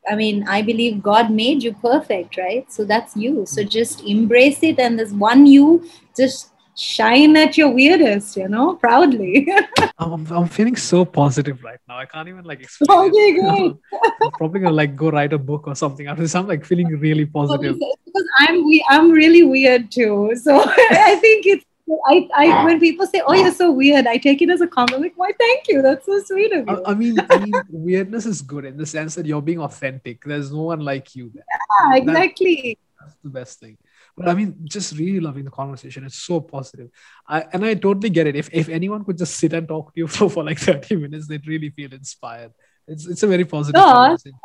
[0.09, 2.71] I mean, I believe God made you perfect, right?
[2.71, 3.45] So that's you.
[3.45, 4.79] So just embrace it.
[4.79, 9.47] And this one you, just shine at your weirdest, you know, proudly.
[9.99, 11.97] I'm, I'm- feeling so positive right now.
[11.97, 13.09] I can't even like explain.
[13.09, 13.73] okay, great.
[14.21, 16.35] I'm probably gonna like go write a book or something after this.
[16.35, 17.75] I'm like feeling really positive.
[18.05, 20.33] because I'm we I'm really weird too.
[20.41, 21.65] So I think it's
[22.07, 25.13] I, I when people say, "Oh, you're so weird," I take it as a compliment.
[25.15, 25.81] Why, thank you.
[25.81, 26.83] That's so sweet of you.
[26.85, 30.23] I, I mean, I mean, weirdness is good in the sense that you're being authentic.
[30.23, 31.45] There's no one like you there.
[31.91, 32.77] yeah, exactly.
[32.99, 33.77] That's the best thing.
[34.17, 36.03] But I mean, just really loving the conversation.
[36.03, 36.89] It's so positive.
[37.27, 38.35] I, and I totally get it.
[38.35, 41.27] If if anyone could just sit and talk to you for, for like 30 minutes,
[41.27, 42.51] they'd really feel inspired.
[42.87, 43.93] It's it's a very positive Aw.
[43.93, 44.39] conversation.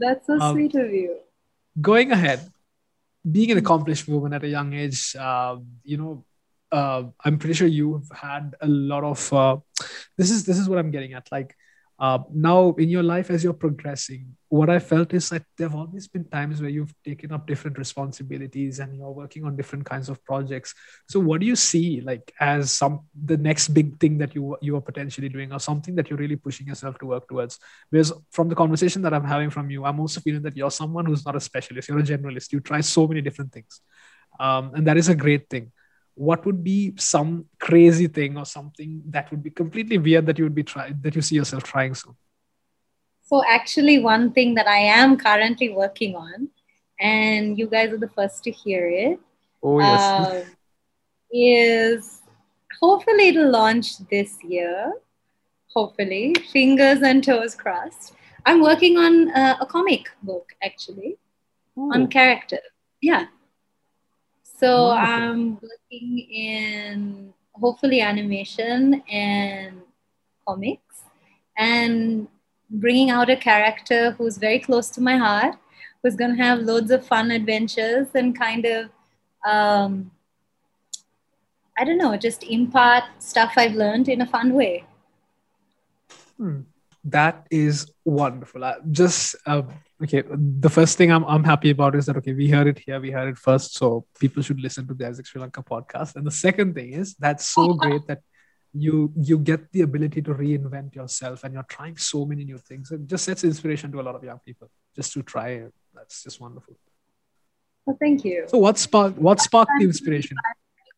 [0.00, 1.18] That's so Um, sweet of you.
[1.80, 2.40] Going ahead,
[3.30, 6.24] being an accomplished woman at a young age, um, you know,
[6.72, 9.32] uh, I'm pretty sure you've had a lot of.
[9.32, 9.58] Uh,
[10.16, 11.30] this is this is what I'm getting at.
[11.30, 11.54] Like
[11.98, 16.08] uh, now in your life as you're progressing, what I felt is that there've always
[16.08, 20.24] been times where you've taken up different responsibilities and you're working on different kinds of
[20.24, 20.74] projects.
[21.08, 24.74] So what do you see like as some the next big thing that you you
[24.76, 27.58] are potentially doing or something that you're really pushing yourself to work towards?
[27.90, 31.04] Because from the conversation that I'm having from you, I'm also feeling that you're someone
[31.04, 31.88] who's not a specialist.
[31.88, 32.50] You're a generalist.
[32.50, 33.82] You try so many different things,
[34.40, 35.70] um, and that is a great thing
[36.14, 40.44] what would be some crazy thing or something that would be completely weird that you
[40.44, 42.16] would be trying that you see yourself trying so
[43.22, 46.48] So actually, one thing that I am currently working on,
[47.00, 49.20] and you guys are the first to hear it,
[49.62, 50.42] oh um,
[51.30, 52.20] is
[52.80, 54.92] hopefully it'll launch this year.
[55.74, 58.12] Hopefully, fingers and toes crossed.
[58.44, 61.16] I'm working on uh, a comic book actually
[61.76, 62.60] on characters.
[63.00, 63.26] Yeah.
[64.62, 65.12] So Wonderful.
[65.12, 69.82] I'm working in hopefully animation and
[70.46, 71.02] comics
[71.58, 72.28] and
[72.70, 75.56] bringing out a character who's very close to my heart,
[76.00, 78.90] who's going to have loads of fun adventures and kind of,
[79.44, 80.12] um,
[81.76, 84.84] I don't know, just impart stuff I've learned in a fun way.
[86.36, 86.60] Hmm.
[87.04, 88.64] That is wonderful.
[88.64, 89.62] I just uh,
[90.02, 90.22] okay.
[90.28, 93.10] The first thing I'm I'm happy about is that okay, we heard it here, we
[93.10, 96.14] heard it first, so people should listen to the AIESEC Sri Lanka podcast.
[96.14, 98.20] And the second thing is that's so great that
[98.72, 102.92] you you get the ability to reinvent yourself, and you're trying so many new things.
[102.92, 105.74] It just sets inspiration to a lot of young people just to try it.
[105.94, 106.76] That's just wonderful.
[107.84, 108.44] Well, thank you.
[108.46, 110.36] So what sparked what sparked the inspiration?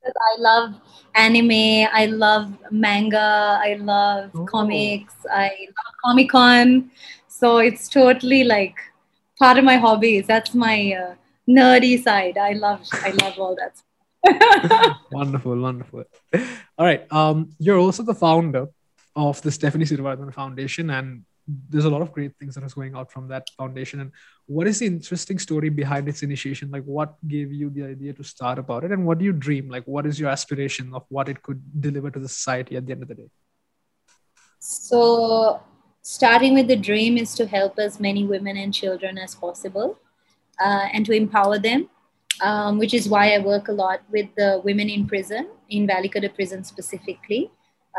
[0.07, 0.75] I love
[1.15, 4.45] anime, I love manga, I love Oh.
[4.45, 6.91] comics, I love Comic Con.
[7.29, 8.77] So it's totally like
[9.39, 10.27] part of my hobbies.
[10.27, 11.15] That's my uh,
[11.49, 12.39] nerdy side.
[12.39, 13.75] I love I love all that.
[15.11, 16.05] wonderful, wonderful.
[16.79, 17.11] All right.
[17.13, 18.69] Um, you're also the founder
[19.17, 22.95] of the Stephanie Siriwardhana Foundation, and there's a lot of great things that is going
[22.95, 24.01] out from that foundation.
[24.01, 24.13] And
[24.47, 26.71] what is the interesting story behind its initiation?
[26.71, 29.69] Like, what gave you the idea to start about it, and what do you dream?
[29.69, 32.93] Like, what is your aspiration of what it could deliver to the society at the
[32.93, 33.31] end of the day?
[34.59, 35.61] So,
[36.03, 39.99] starting with the dream is to help as many women and children as possible,
[40.61, 41.91] uh, and to empower them
[42.41, 46.35] um, which is why I work a lot with the women in prison, in Welikada
[46.35, 47.51] prison specifically.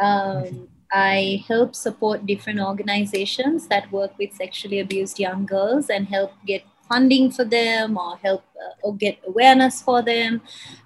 [0.02, 6.32] Um, I help support different organizations that work with sexually abused young girls and help
[6.46, 10.42] get funding for them or help uh, or get awareness for them.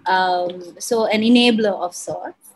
[0.05, 2.49] Um, so, an enabler of sorts.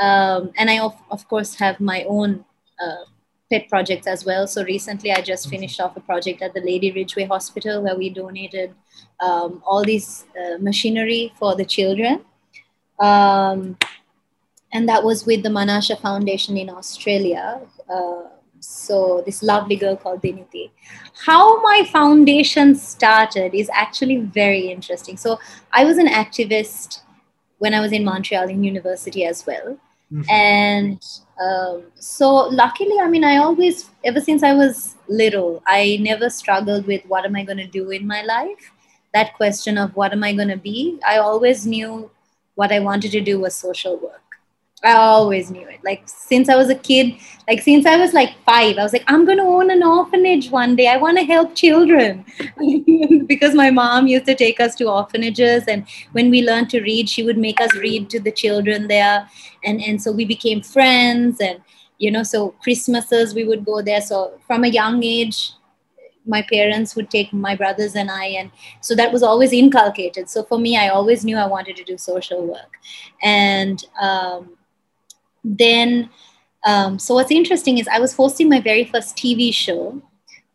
[0.00, 2.44] Um, and I, of, of course, have my own
[2.80, 3.04] uh,
[3.50, 4.46] pet projects as well.
[4.46, 8.10] So recently, I just finished off a project at the Lady Ridgeway Hospital where we
[8.10, 8.74] donated
[9.20, 12.24] um, all these uh, machinery for the children.
[14.72, 17.60] And that was with the Manasha Foundation in Australia.
[17.88, 18.24] Uh,
[18.60, 20.70] so this lovely girl called Diniti.
[21.24, 25.16] How my foundation started is actually very interesting.
[25.16, 25.38] So
[25.72, 27.00] I was an activist
[27.58, 29.78] when I was in Montreal in university as well.
[30.12, 30.30] Mm-hmm.
[30.30, 31.04] And
[31.40, 36.86] um, so, luckily, I mean, I always, ever since I was little, I never struggled
[36.86, 38.72] with what am I going to do in my life.
[39.12, 42.10] That question of what am I going to be, I always knew
[42.54, 44.27] what I wanted to do was social work.
[44.84, 45.80] I always knew it.
[45.82, 47.14] Like since I was a kid,
[47.48, 50.76] like since I was like five, I was like, I'm to own an orphanage one
[50.76, 50.86] day.
[50.86, 52.24] I want to help children
[53.26, 57.08] because my mom used to take us to orphanages, and when we learned to read,
[57.08, 59.28] she would make us read to the children there,
[59.64, 61.60] and and so we became friends, and
[61.98, 64.00] you know, so Christmases we would go there.
[64.00, 65.52] So from a young age,
[66.24, 70.28] my parents would take my brothers and I, and so that was always inculcated.
[70.30, 72.74] So for me, I always knew I wanted to do social work,
[73.22, 74.57] and um,
[75.56, 76.10] then
[76.64, 80.00] um, so what's interesting is i was hosting my very first tv show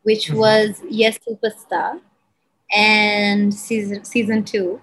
[0.04, 0.38] which mm-hmm.
[0.38, 2.00] was yes superstar
[2.74, 4.82] and season season two.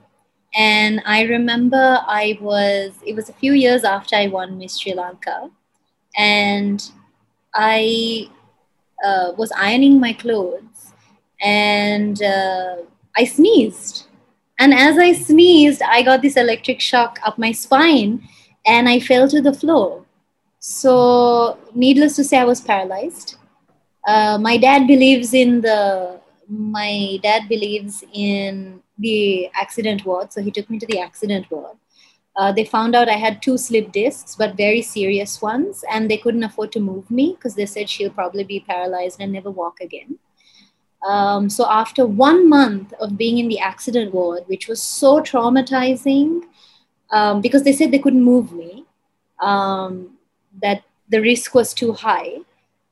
[0.54, 4.94] And i remember i was it was a few years after i won miss sri
[4.94, 5.50] lanka.
[6.16, 6.82] And
[7.54, 8.28] i
[9.04, 10.92] uh, was ironing my clothes
[11.40, 12.76] and uh,
[13.16, 14.06] i sneezed.
[14.58, 18.28] And as i sneezed i got this electric shock up my spine
[18.66, 20.04] and I fell to the floor.
[20.58, 23.36] So, needless to say, I was paralyzed.
[24.06, 30.50] Uh, my dad believes in the my dad believes in the accident ward, so he
[30.50, 31.76] took me to the accident ward.
[32.36, 36.16] Uh, they found out I had two slip discs, but very serious ones, and they
[36.16, 39.80] couldn't afford to move me because they said she'll probably be paralyzed and never walk
[39.80, 40.18] again.
[41.06, 46.42] Um, so after one month of being in the accident ward, which was so traumatizing,
[47.12, 48.84] um, because they said they couldn't move me,
[49.40, 50.16] um,
[50.62, 52.38] that the risk was too high.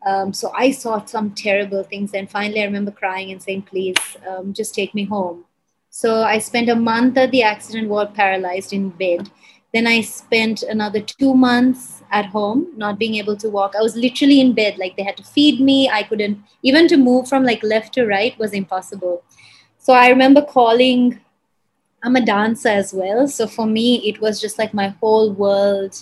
[0.07, 2.15] Um, so I saw some terrible things.
[2.15, 3.97] And finally, I remember crying and saying, please,
[4.29, 5.45] um, just take me home.
[5.91, 9.31] So I spent a month at the accident ward, paralyzed in bed.
[9.75, 13.75] Then I spent another two months at home, not being able to walk.
[13.77, 15.91] I was literally in bed, like they had to feed me.
[15.91, 19.23] I couldn't, even to move from like left to right was impossible.
[19.79, 21.21] So I remember calling
[22.03, 23.27] I'm a dancer as well.
[23.27, 26.01] So for me, it was just like my whole world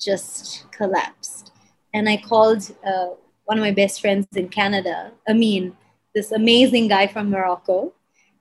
[0.00, 1.52] just collapsed.
[1.94, 3.10] And I called uh,
[3.44, 5.76] one of my best friends in Canada, Amin,
[6.14, 7.92] this amazing guy from Morocco,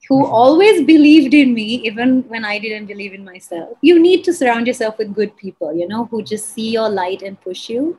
[0.08, 0.34] who mm-hmm.
[0.34, 3.78] always believed in me, even when I didn't believe in myself.
[3.82, 7.22] You need to surround yourself with good people, you know, who just see your light
[7.22, 7.98] and push you.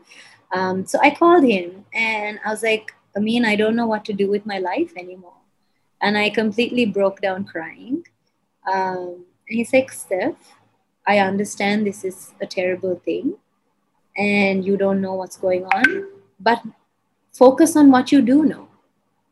[0.53, 4.13] Um, so I called him and I was like, Amin, I don't know what to
[4.13, 5.37] do with my life anymore.
[6.01, 8.05] And I completely broke down crying.
[8.71, 9.25] Um,
[9.73, 10.35] like, Steph,
[11.07, 13.37] I understand this is a terrible thing
[14.17, 16.63] and you don't know what's going on, but
[17.33, 18.69] focus on what you do know.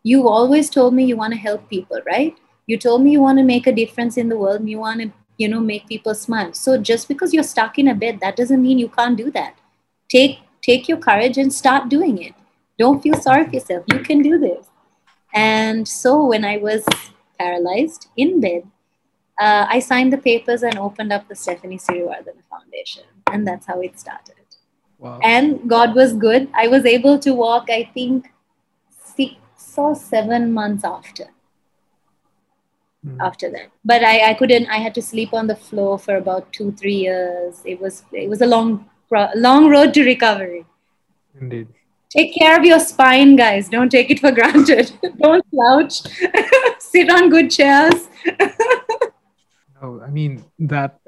[0.03, 2.37] You've always told me you want to help people, right?
[2.67, 5.01] You told me you want to make a difference in the world and you want
[5.01, 6.53] to, you know, make people smile.
[6.55, 9.57] So just because you're stuck in a bed, that doesn't mean you can't do that.
[10.09, 12.35] Take take your courage and start doing it.
[12.79, 13.85] Don't feel sorry for yourself.
[13.89, 14.67] You can do this.
[15.35, 16.85] And so when I was
[17.39, 18.65] paralyzed in bed,
[19.41, 23.05] uh, I signed the papers and opened up the Stephanie Siriwardhana Foundation.
[23.33, 24.35] And that's how it started.
[24.99, 25.19] Wow.
[25.23, 26.49] And God was good.
[26.55, 28.31] I was able to walk, I think,
[29.03, 29.35] six
[29.77, 31.29] or seven months after.
[33.07, 33.17] Mm.
[33.19, 34.67] After that, but I, I couldn't.
[34.67, 37.63] I had to sleep on the floor for about two, three years.
[37.65, 38.91] It was it was a long,
[39.35, 40.67] long road to recovery.
[41.41, 41.69] Indeed.
[42.11, 43.71] Take care of your spine, guys.
[43.71, 44.93] Don't take it for granted.
[45.17, 46.03] Don't slouch.
[46.79, 48.07] Sit on good chairs.
[49.83, 51.01] Oh, I mean that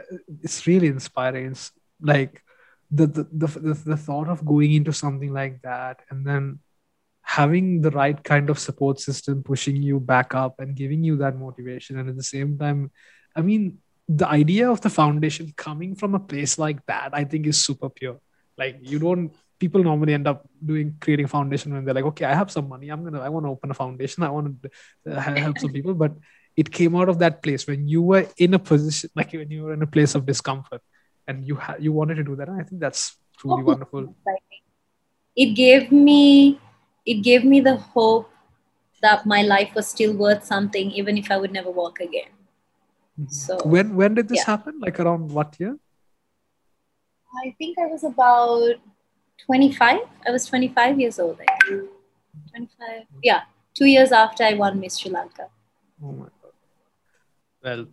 [0.43, 1.53] it's really inspiring.
[1.53, 2.43] It's like
[2.91, 6.61] the the, the the the thought of going into something like that and then
[7.23, 11.39] having the right kind of support system pushing you back up and giving you that
[11.39, 11.99] motivation.
[11.99, 12.91] And at the same time
[13.37, 17.47] i mean the idea of the foundation coming from a place like that i think
[17.47, 18.19] is super pure.
[18.59, 22.35] Like you don't people normally end up doing creating foundation when they're like okay i
[22.35, 22.91] have some money.
[22.91, 24.23] I'm gonna i want to open a foundation.
[24.23, 24.71] I want to
[25.11, 25.95] uh, help some people.
[25.95, 26.13] But
[26.57, 29.65] it came out of that place when you were in a position like when you
[29.65, 30.83] were in a place of discomfort
[31.27, 32.49] and you ha- you wanted to do that.
[32.49, 34.15] And i think that's truly wonderful.
[35.37, 36.61] it gave me
[37.07, 38.31] it gave me the hope
[39.01, 42.31] that my life was still worth something even if i would never walk again.
[43.21, 43.31] Mm-hmm.
[43.31, 44.53] so when when did this yeah.
[44.53, 44.81] happen?
[44.81, 45.77] Like around what year?
[47.45, 48.75] I think i was about
[49.47, 51.91] 25 i was 25 years old I think.
[52.51, 53.43] 25 yeah
[53.75, 55.49] two years after i won miss sri lanka.
[56.05, 56.29] Oh my
[57.63, 57.87] well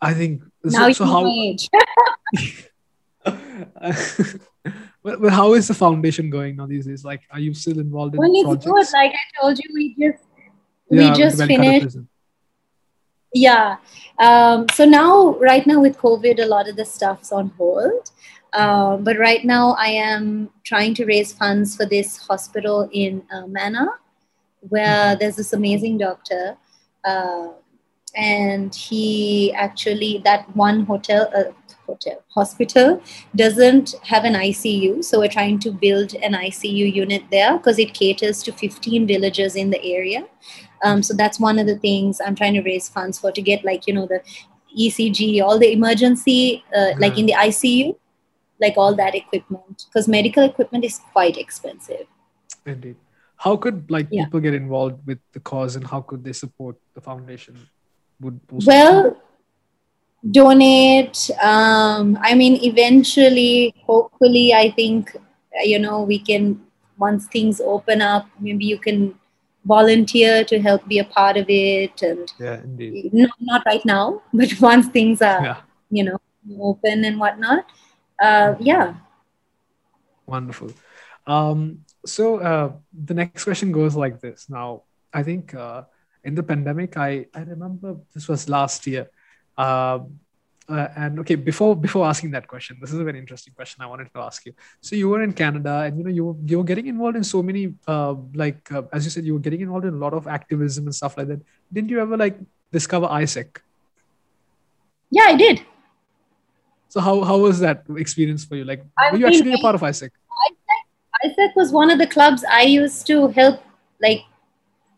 [0.00, 1.68] i think now so, so how age.
[5.02, 7.04] but, but how is the foundation going now these days?
[7.04, 8.92] Like, are you still involved in well, it's projects?
[8.92, 8.96] good.
[8.96, 10.24] Like I told you, we just
[10.88, 11.96] we just finished.
[13.32, 13.76] Yeah.
[14.18, 18.10] Um, so now, right now with COVID, a lot of the stuff's on hold.
[18.52, 23.42] Um, but right now, I am trying to raise funds for this hospital in uh,
[23.46, 23.88] Mannar,
[24.60, 25.18] where mm-hmm.
[25.18, 26.56] there's this amazing doctor.
[27.04, 27.48] Uh,
[28.14, 31.52] and he actually, that one hotel, uh,
[31.86, 33.02] hotel hospital
[33.34, 35.04] doesn't have an ICU.
[35.04, 39.56] So we're trying to build an ICU unit there because it caters to 15 villages
[39.56, 40.26] in the area.
[40.82, 43.64] Um, so that's one of the things I'm trying to raise funds for to get
[43.64, 44.22] like, you know, the
[44.78, 47.00] ECG, all the emergency, uh, mm-hmm.
[47.00, 47.96] like in the ICU,
[48.60, 52.06] like all that equipment because medical equipment is quite expensive.
[52.66, 52.96] Indeed.
[53.36, 54.24] How could like yeah.
[54.24, 57.58] people get involved with the cause and how could they support the foundation?
[58.20, 59.16] Would well,
[60.30, 65.14] donate um, i mean eventually hopefully i think
[65.64, 66.60] you know we can
[66.96, 69.14] once things open up maybe you can
[69.66, 73.12] volunteer to help be a part of it and yeah indeed.
[73.12, 75.60] not, not right now but once things are yeah.
[75.90, 76.18] you know
[76.60, 77.66] open and whatnot
[78.20, 78.94] uh, yeah.
[80.26, 80.72] Wonderful.
[81.26, 84.48] Um, so uh, the next question goes like this.
[84.48, 85.84] Now i think uh,
[86.24, 89.08] in the pandemic i i remember this was last year
[89.56, 90.18] um,
[90.68, 93.86] uh, and okay, before before asking that question, this is a very interesting question I
[93.86, 94.54] wanted to ask you.
[94.80, 97.24] So you were in Canada, and you know you were, you were getting involved in
[97.24, 100.14] so many, uh, like uh, as you said, you were getting involved in a lot
[100.14, 101.40] of activism and stuff like that.
[101.72, 102.38] Didn't you ever like
[102.72, 103.58] discover AIESEC?
[105.10, 105.60] Yeah, I did.
[106.88, 108.64] So how how was that experience for you?
[108.64, 110.10] Like, I were you actually a part of AIESEC?
[111.24, 113.60] AIESEC was one of the clubs I used to help,
[114.00, 114.22] like,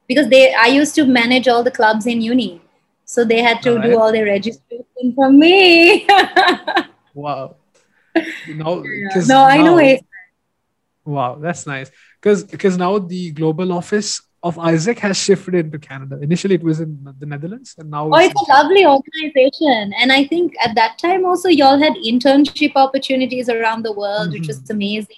[0.08, 2.60] because they I used to manage all the clubs in uni
[3.06, 6.06] so they had to all do all the registration for me.
[7.14, 7.54] wow.
[8.48, 9.22] No, yeah.
[9.26, 10.04] no, I know it.
[11.04, 11.90] Wow, that's nice.
[12.20, 16.18] Because because now the global office of AIESEC has shifted into Canada.
[16.20, 19.92] Initially, it was in the Netherlands, and now oh, it's, it's a lovely organization.
[20.00, 24.40] And I think at that time also, y'all had internship opportunities around the world, mm-hmm.
[24.40, 25.16] which was amazing.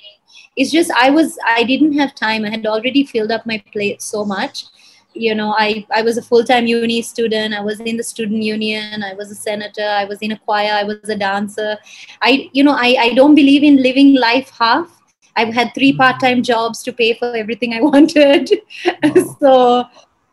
[0.57, 2.45] It's just I was I didn't have time.
[2.45, 4.67] I had already filled up my plate so much
[5.15, 7.55] you know i i was a full-time uni student.
[7.55, 9.03] I was in the student union.
[9.03, 9.89] I was a senator.
[9.89, 10.73] I was in a choir.
[10.73, 11.77] I was a dancer.
[12.23, 14.95] I you know i i don't believe in living life half.
[15.37, 15.99] I've had three mm-hmm.
[15.99, 18.51] part-time jobs to pay for everything i wanted.
[18.87, 19.37] Wow.
[19.41, 19.55] so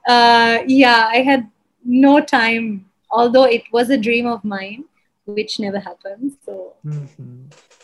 [0.08, 1.50] uh, yeah i had
[1.84, 4.86] no time although it was a dream of mine
[5.26, 6.74] which never happened so.
[6.86, 7.75] Mm-hmm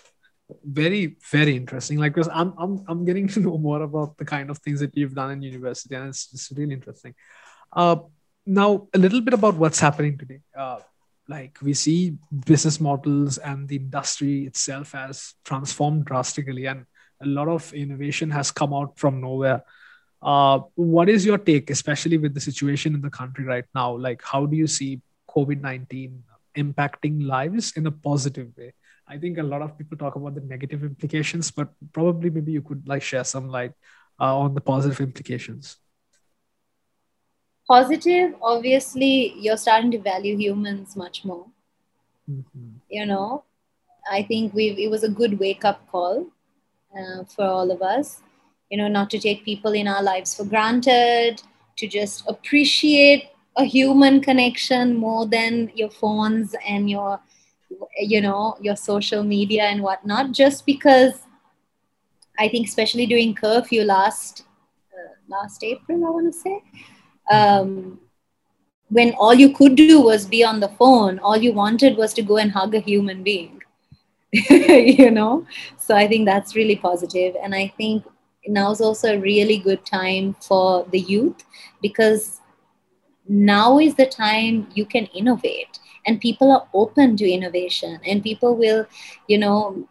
[0.63, 1.97] very very interesting.
[1.97, 4.95] Like because I'm, I'm i'm getting to know more about the kind of things that
[4.95, 7.15] you've done in university and it's, it's really interesting.
[7.71, 7.97] Uh
[8.45, 10.41] now a little bit about what's happening today.
[10.57, 10.79] Uh
[11.27, 16.85] like we see business models and the industry itself has transformed drastically and
[17.21, 19.63] a lot of innovation has come out from nowhere.
[20.21, 23.95] Uh, what is your take especially with the situation in the country right now?
[23.95, 26.19] Like how do you see covid-19
[26.57, 28.73] impacting lives in a positive way
[29.11, 32.61] I think a lot of people talk about the negative implications, but probably maybe you
[32.61, 33.73] could like share some light
[34.19, 35.75] uh, on the positive implications.
[37.67, 41.45] Positive, obviously, you're starting to value humans much more.
[42.29, 42.69] Mm-hmm.
[42.89, 43.43] You know,
[44.09, 46.27] I think we it was a good wake up call
[46.97, 48.21] uh, for all of us.
[48.69, 51.43] You know, not to take people in our lives for granted,
[51.77, 57.19] to just appreciate a human connection more than your phones and your
[57.99, 61.13] you know your social media and whatnot just because
[62.39, 64.43] i think especially during curfew last
[64.93, 66.61] uh, last april i want to say
[67.31, 67.99] um,
[68.89, 72.21] when all you could do was be on the phone all you wanted was to
[72.21, 73.61] go and hug a human being
[74.49, 75.45] you know?
[75.77, 78.05] So i think that's really positive and i think
[78.47, 81.43] now is also a really good time for the youth
[81.81, 82.41] because
[83.27, 88.55] now is the time you can innovate and people are open to innovation and people
[88.55, 88.85] will
[89.27, 89.87] you know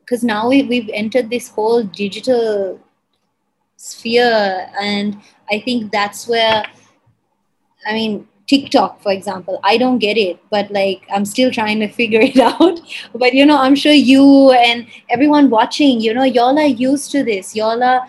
[0.00, 2.80] because now we, we've entered this whole digital
[3.76, 5.20] sphere and
[5.50, 6.64] i think that's where
[7.86, 9.60] i mean TikTok, for example.
[9.62, 12.80] I don't get it, but like I'm still trying to figure it out.
[13.14, 17.24] But you know, I'm sure you and everyone watching, you know, y'all are used to
[17.24, 17.56] this.
[17.56, 18.06] Y'all are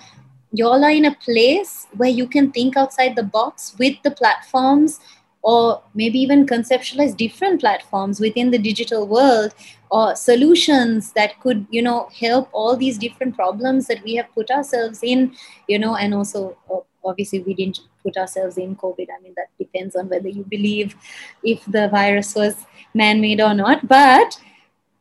[0.51, 4.99] y'all are in a place where you can think outside the box with the platforms
[5.43, 9.53] or maybe even conceptualize different platforms within the digital world
[9.91, 14.49] or solutions that could you know help all these different problems that we have put
[14.49, 15.35] ourselves in
[15.67, 16.57] you know and also
[17.05, 19.07] obviously we didn't put ourselves in covid.
[19.15, 20.95] I mean that depends on whether you believe
[21.43, 22.55] if the virus was
[22.93, 23.87] man-made or not.
[23.87, 24.39] But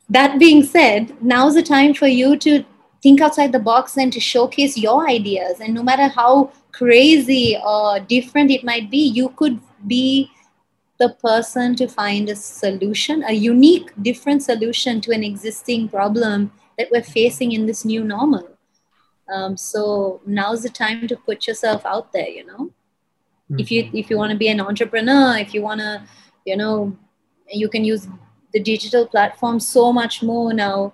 [0.08, 2.64] that being said now's the time for you to
[3.02, 5.60] think outside the box and to showcase your ideas.
[5.60, 10.30] And no matter how crazy or different it might be you could be
[10.98, 16.88] the person to find a solution a unique different solution to an existing problem that
[16.90, 18.48] we're facing in this new normal
[19.32, 23.58] um, so now's the time to put yourself out there you know mm-hmm.
[23.58, 26.02] if you if you want to be an entrepreneur if you want to
[26.44, 26.96] you know
[27.48, 28.06] you can use
[28.52, 30.92] the digital platform so much more now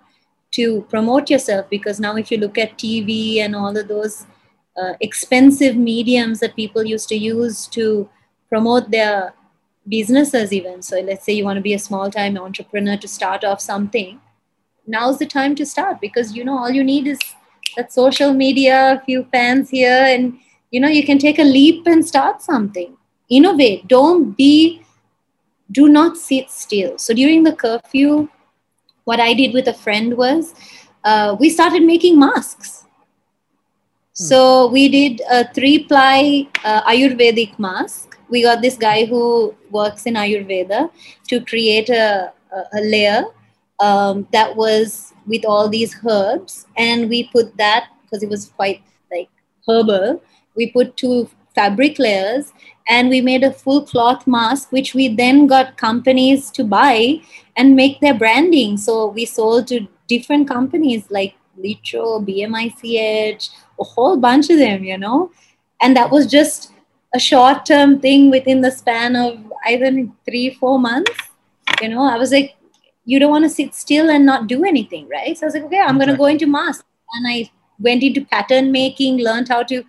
[0.50, 4.26] to promote yourself because now if you look at tv and all of those
[4.80, 8.08] uh, expensive mediums that people used to use to
[8.48, 9.34] promote their
[9.88, 13.44] businesses even so let's say you want to be a small time entrepreneur to start
[13.44, 14.20] off something
[14.86, 17.18] now's the time to start because you know all you need is
[17.76, 20.38] that social media, a few fans here, and
[20.70, 22.96] you know, you can take a leap and start something.
[23.30, 23.88] Innovate.
[23.88, 24.82] Don't be,
[25.70, 26.98] do not sit still.
[26.98, 28.28] So during the curfew,
[29.04, 30.54] what I did with a friend was
[31.04, 32.77] uh, we started making masks.
[34.18, 38.18] So we did a three ply uh, Ayurvedic mask.
[38.28, 40.90] We got this guy who works in Ayurveda
[41.28, 43.22] to create a, a, a layer
[43.78, 46.66] um, that was with all these herbs.
[46.76, 49.28] And we put that because it was quite like
[49.68, 50.20] herbal
[50.56, 52.52] we put two fabric layers.
[52.88, 57.20] And we made a full cloth mask which we then got companies to buy
[57.56, 58.78] and make their branding.
[58.78, 63.50] So we sold to different companies like Litro, BMICH,
[63.80, 65.30] a whole bunch of them, you know.
[65.80, 66.72] And that was just
[67.14, 69.90] a short term thing within the span of either
[70.24, 71.12] three, four months.
[71.80, 72.56] You know, I was like,
[73.04, 75.36] you don't want to sit still and not do anything, right?
[75.36, 76.84] So I was like, okay, I'm going to go into mask.
[77.14, 79.84] And I went into pattern making, learned how to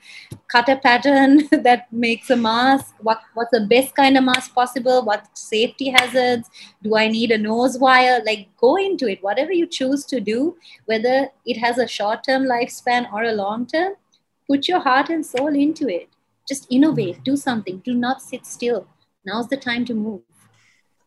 [0.48, 2.96] cut a pattern that makes a mask.
[3.02, 5.04] What, what's the best kind of mask possible?
[5.04, 6.50] What safety hazards?
[6.84, 8.22] Do I need a nose wire?
[8.26, 9.24] Like, go into it.
[9.24, 13.66] Whatever you choose to do, whether it has a short term lifespan or a long
[13.66, 13.94] term,
[14.48, 16.10] put your heart and soul into it.
[16.48, 17.80] Just innovate, do something.
[17.86, 18.88] Do not sit still.
[19.24, 20.22] Now's the time to move.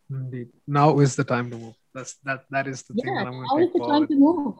[0.08, 0.48] Indeed.
[0.66, 1.74] Now is the time to move.
[1.94, 4.14] That's that that is the yeah, thing that I'm going to take the time to
[4.14, 4.54] move.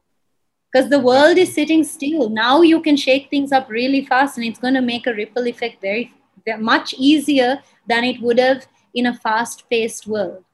[0.73, 2.31] Because the world is sitting still.
[2.31, 5.47] Now you can shake things up really fast and it's going to make a ripple
[5.47, 6.15] effect very,
[6.47, 10.45] very much easier than it would have in a fast-paced world.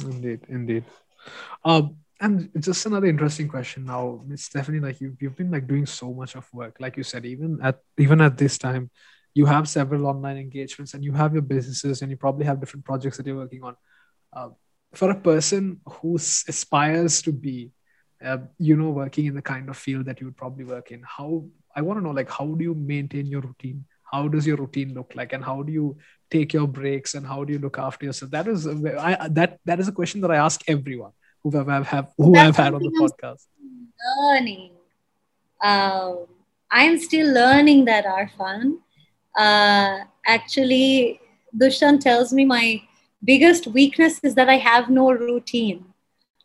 [0.00, 0.84] Indeed, indeed.
[1.64, 4.80] Um, and just another interesting question now, Miss Stephanie.
[4.80, 7.80] Like you, you've been like doing so much of work, like you said, even at
[7.98, 8.90] even at this time,
[9.34, 12.84] you have several online engagements and you have your businesses and you probably have different
[12.84, 13.76] projects that you're working on.
[14.32, 14.50] Uh,
[14.94, 17.72] for a person who aspires to be
[18.24, 21.02] uh, you know working in the kind of field that you would probably work in.
[21.02, 21.44] How
[21.74, 23.84] i want to know like how do you maintain your routine?
[24.12, 25.32] How does your routine look like?
[25.32, 25.96] And how do you
[26.30, 27.14] take your breaks?
[27.14, 28.30] And how do you look after yourself?
[28.30, 31.12] That is I, that that is a question that i ask everyone
[31.42, 33.46] who i've have who That's i've had on the podcast.
[34.20, 34.70] learning.
[35.62, 36.26] Um,
[36.70, 38.78] i'm still learning that Arfan.
[39.36, 41.20] uh, actually
[41.56, 42.82] Dushyanth tells me my
[43.24, 45.84] biggest weakness is that I have no routine.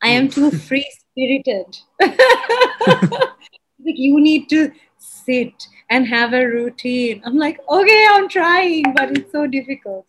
[0.01, 0.86] I am too free
[1.18, 1.78] spirited.
[1.99, 7.22] like you need to sit and have a routine.
[7.26, 10.05] I'm like, okay, I'm trying, but it's so difficult.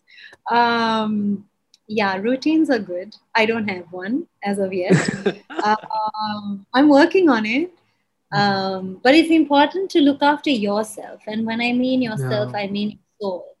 [0.51, 1.45] Um,
[1.87, 3.15] yeah, routines are good.
[3.33, 4.93] I don't have one as of yet.
[5.63, 7.71] um, I'm working on it.
[8.31, 11.21] Um, but it's important to look after yourself.
[11.25, 13.55] And when I mean yourself, I mean soul.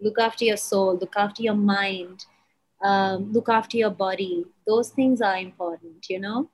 [0.00, 2.24] Look after your soul, look after your mind,
[2.82, 6.48] um, look after your body those things are important you know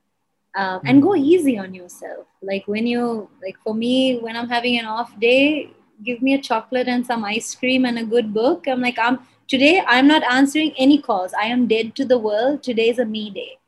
[0.57, 2.27] um, and go easy on yourself.
[2.43, 5.71] Like when you like for me when i'm having an off day
[6.05, 8.67] give me a chocolate and some ice cream and a good book.
[8.69, 11.33] I'm like i'm today i'm not answering any calls.
[11.35, 12.63] I am dead to the world.
[12.63, 13.59] Today is a me day.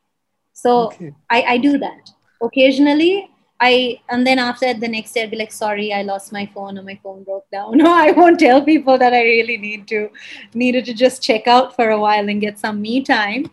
[0.53, 1.13] So Okay.
[1.29, 2.11] I, I do that.
[2.41, 3.29] Occasionally
[3.59, 6.77] I and then after the next day I'd be like, sorry, I lost my phone
[6.77, 7.77] or my phone broke down.
[7.83, 10.09] No, I won't tell people that I really need to
[10.53, 13.49] needed to just check out for a while and get some me time.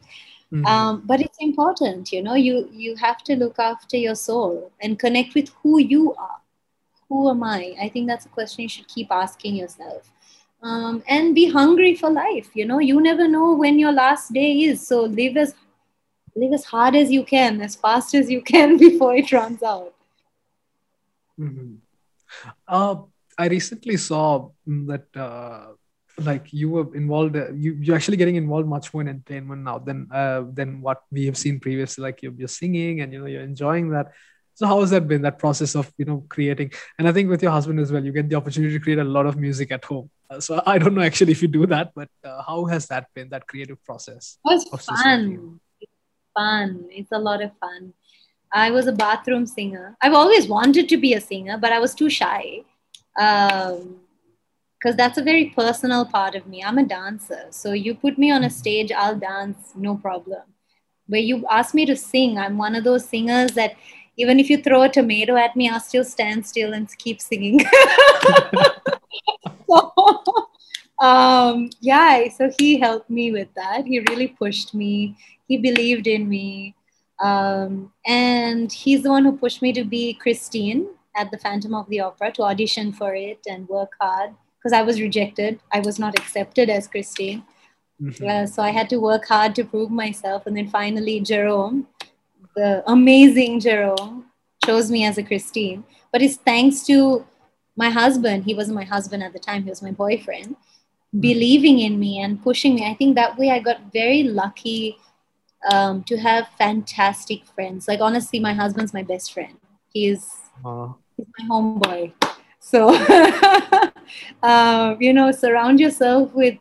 [0.55, 0.67] Mhm.
[0.67, 4.99] Um, but it's important, you know, you you have to look after your soul and
[4.99, 6.41] connect with who you are.
[7.09, 7.75] Who am I?
[7.81, 10.11] I think that's a question you should keep asking yourself.
[10.63, 12.51] Um, and be hungry for life.
[12.55, 14.87] You know, you never know when your last day is.
[14.87, 15.55] So live as
[16.37, 19.95] live as hard as you can, as fast as you can before it runs out.
[21.39, 21.79] Mhm.
[22.69, 22.97] Uh,
[23.39, 25.75] I recently saw that uh,
[26.19, 27.37] like you were involved.
[27.37, 31.03] Uh, you you're actually getting involved much more in entertainment now than uh, than what
[31.11, 32.03] we have seen previously.
[32.03, 34.13] Like you're, you're singing and you know you're enjoying that.
[34.55, 35.23] So how has that been?
[35.23, 38.13] That process of you know creating, and I think with your husband as well, you
[38.13, 40.11] get the opportunity to create a lot of music at home.
[40.31, 43.09] Uh, so I don't know actually if you do that, but uh, how has that
[43.15, 43.29] been?
[43.31, 44.39] That creative process.
[44.45, 45.61] It was fun.
[45.81, 45.93] It's
[46.35, 46.87] fun.
[46.91, 47.93] It's a lot of fun.
[48.53, 49.97] I was a bathroom singer.
[50.01, 52.63] I've always wanted to be a singer, but I was too shy.
[54.85, 56.63] Because that's a very personal part of me.
[56.63, 57.47] I'm a dancer.
[57.49, 60.43] So you put me on a stage, I'll dance, no problem.
[61.07, 63.77] Where you ask me to sing, I'm one of those singers that
[64.19, 67.61] even if you throw a tomato at me, I'll still stand still and keep singing.
[69.71, 69.93] so,
[71.01, 73.87] um, yeah, so he helped me with that.
[73.87, 75.17] He really pushed me.
[75.49, 76.75] He believed in me.
[77.21, 81.89] Um, and he's the one who pushed me to be Christine at the Phantom of
[81.89, 84.35] the Opera to audition for it and work hard
[84.65, 85.61] because I was rejected.
[85.71, 87.45] I was not accepted as Christine.
[88.03, 88.27] Mhm.
[88.29, 90.47] Uh, so I had to work hard to prove myself.
[90.47, 91.87] And then finally, Jerome,
[92.57, 94.25] the amazing Jerome,
[94.65, 95.85] chose me as a Christine.
[96.11, 97.27] But it's thanks to
[97.77, 98.45] my husband.
[98.45, 100.57] He wasn't my husband at the time, he was my boyfriend,
[101.21, 102.87] believing in me and pushing me.
[102.87, 104.97] I think that way I got very lucky
[105.71, 107.87] um, to have fantastic friends.
[107.87, 109.59] Like, honestly, my husband's my best friend.
[109.93, 110.25] He's
[110.65, 112.13] Uh, he's my homeboy.
[112.61, 112.89] So,
[114.43, 116.59] uh, you know, surround yourself with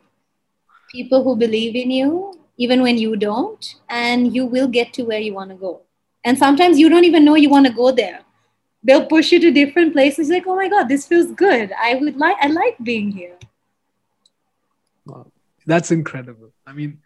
[0.92, 5.20] people who believe in you, even when you don't, and you will get to where
[5.20, 5.82] you want to go.
[6.24, 8.22] And sometimes you don't even know you want to go there.
[8.84, 10.30] They'll push you to different places.
[10.30, 11.72] Like, oh my God, this feels good.
[11.82, 13.38] I would like, I like being here.
[15.06, 15.32] Wow.
[15.66, 16.52] That's incredible.
[16.68, 17.00] I mean,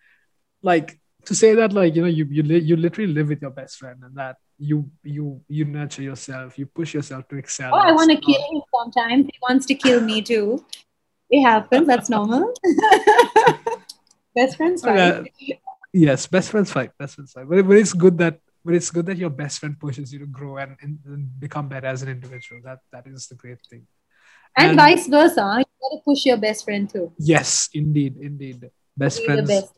[0.61, 3.51] like to say that, like you know, you you li- you literally live with your
[3.51, 7.73] best friend, and that you you you nurture yourself, you push yourself to excel.
[7.73, 9.25] Oh, I want to kill him sometimes.
[9.25, 10.65] He wants to kill me too.
[11.29, 11.87] It happens.
[11.91, 12.53] That's normal.
[14.35, 15.31] Best friends fight.
[15.93, 16.91] Yes, best friends fight.
[16.99, 17.49] Best friends fight.
[17.49, 20.27] But, but it's good that but it's good that your best friend pushes you to
[20.27, 22.61] grow and, and, and become better as an individual.
[22.63, 23.87] That that is the great thing.
[24.55, 25.55] And, And- vice versa.
[25.57, 27.13] You got to push your best friend too.
[27.17, 28.69] Yes, indeed, indeed.
[28.95, 29.73] Best Be friends, best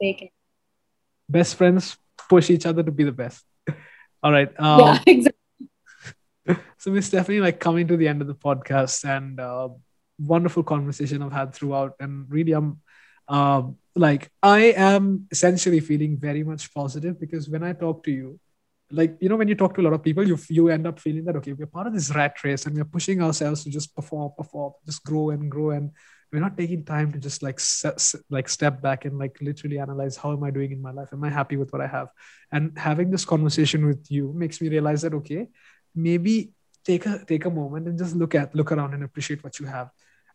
[1.29, 3.45] best friends push each other to be the best.
[4.21, 4.49] All right.
[4.59, 5.39] Um, yeah, exactly.
[6.77, 9.69] so Miss Stephanie, like coming to the end of the podcast and uh,
[10.17, 12.81] wonderful conversation I've had throughout, and really I'm
[13.27, 18.39] um, like I am essentially feeling very much positive because when I talk to you,
[18.91, 20.99] like you know when you talk to a lot of people, you you end up
[20.99, 23.95] feeling that okay, we're part of this rat race and we're pushing ourselves to just
[23.95, 25.91] perform, perform, just grow and grow, and
[26.31, 30.15] we're not taking time to just like se- like step back and like literally analyze
[30.15, 31.09] how am I doing in my life?
[31.11, 32.09] Am I happy with what I have?
[32.51, 35.47] And having this conversation with you makes me realize that okay,
[35.95, 36.51] maybe
[36.85, 39.65] take a take a moment and just look at look around and appreciate what you
[39.65, 39.89] have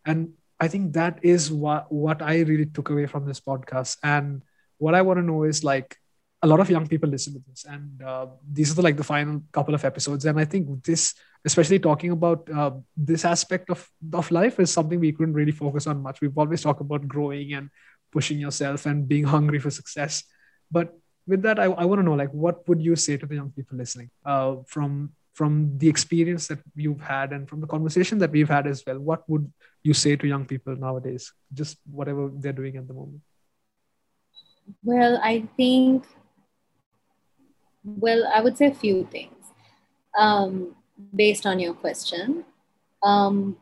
[0.05, 0.29] and
[0.59, 4.43] i think that is what what i really took away from this podcast and
[4.77, 5.97] what i want to know is like
[6.41, 9.03] a lot of young people listen to this and uh, these are the, like the
[9.03, 11.15] final couple of episodes and i think this
[11.45, 15.87] especially talking about uh, this aspect of of life is something we couldn't really focus
[15.87, 16.21] on much.
[16.21, 17.69] We've always talked about growing and
[18.11, 20.23] pushing yourself and being hungry for success.
[20.71, 20.93] But
[21.27, 23.51] with that i, I want to know like what would you say to the young
[23.51, 28.31] people listening uh, from from the experience that you've had and from the conversation that
[28.31, 28.97] we've had as well?
[28.99, 29.51] What would
[29.83, 31.33] you say to young people nowadays?
[31.53, 33.21] Just whatever they're doing at the moment.
[34.81, 36.05] Well, I think,
[37.83, 39.35] well, I would say a few things.
[40.17, 40.73] Um,
[41.15, 42.45] based on your question.
[43.03, 43.57] Um,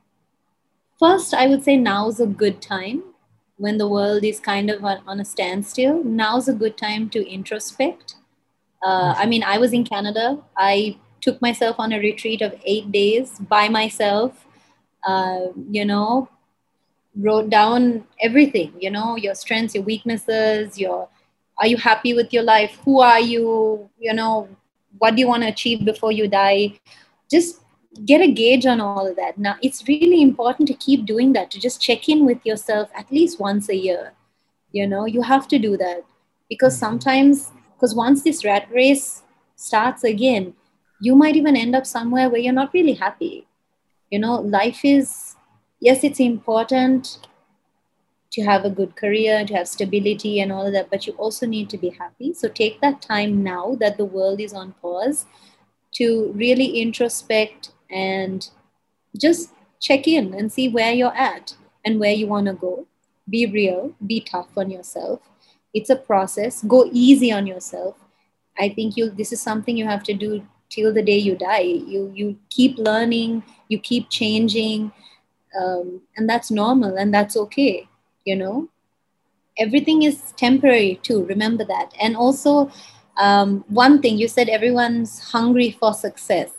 [1.00, 3.04] first, I would say now's a good time
[3.58, 6.04] when the world is kind of on a standstill.
[6.04, 8.16] Now's a good time to introspect.
[8.86, 10.40] Uh, I mean, I was in Canada.
[10.58, 14.46] I took myself on a retreat of eight days by myself.
[15.06, 16.30] Uh, you know,
[17.16, 18.74] wrote down everything.
[18.80, 21.10] You know, your strengths, your weaknesses, your
[21.58, 22.78] are you happy with your life?
[22.84, 23.90] Who are you?
[24.00, 24.50] You know,
[24.98, 26.80] what do you want to achieve before you die?
[27.34, 27.62] Just
[28.06, 29.38] get a gauge on all of that.
[29.40, 33.12] Now, it's really important to keep doing that, to just check in with yourself at
[33.12, 34.14] least once a year.
[34.78, 36.00] you know you have to do that
[36.52, 36.80] because Mhm.
[36.86, 37.42] sometimes
[37.74, 39.06] because once this rat race
[39.66, 40.46] starts again
[41.08, 43.34] you might even end up somewhere where you're not really happy
[44.12, 45.36] you know life is
[45.88, 47.18] yes it's important
[48.32, 51.46] to have a good career to have stability and all of that but you also
[51.46, 55.26] need to be happy so take that time now that the world is on pause
[55.94, 58.50] to really introspect and
[59.18, 62.88] just check in and see where you're at and where you want to go.
[63.30, 65.22] Be real be tough on yourself.
[65.74, 66.64] It's a process.
[66.64, 67.96] Go easy on yourself.
[68.58, 71.62] I think you this is something you have to do till the day you die.
[71.62, 74.92] You you keep learning you keep changing
[75.60, 77.88] um, and that's normal and that's okay
[78.26, 78.70] you know?
[79.58, 81.94] Everything is temporary too remember that.
[82.02, 82.72] And also
[83.18, 86.50] um, one thing you said everyone's hungry for success.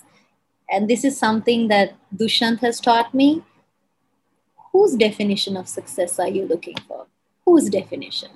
[0.70, 3.42] And this is something that Dushyanth has taught me.
[4.72, 7.06] Whose definition of success are you looking for?
[7.44, 8.30] Whose definition?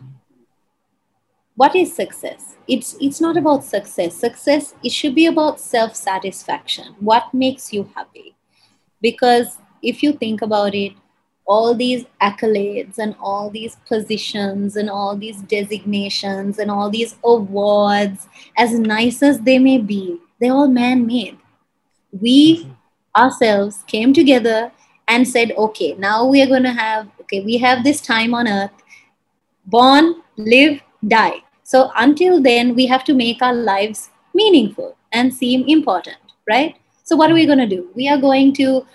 [1.56, 2.56] What is success?
[2.68, 4.14] It's it's not about success.
[4.14, 8.36] Success it should be about self satisfaction what makes you happy?
[9.00, 10.92] Because if you think about it
[11.48, 18.28] all these accolades and all these positions and all these designations and all these awards
[18.56, 21.38] as nice as they may be they're all man made
[22.12, 23.22] we mm-hmm.
[23.22, 24.70] ourselves came together
[25.08, 28.46] and said okay now we are going to have okay we have this time on
[28.46, 28.84] earth
[29.66, 31.42] born live die.
[31.62, 36.16] So until then we have to make our lives meaningful and seem important
[36.48, 36.76] right?
[37.04, 37.90] So what are we going to do?
[37.94, 38.86] We are going to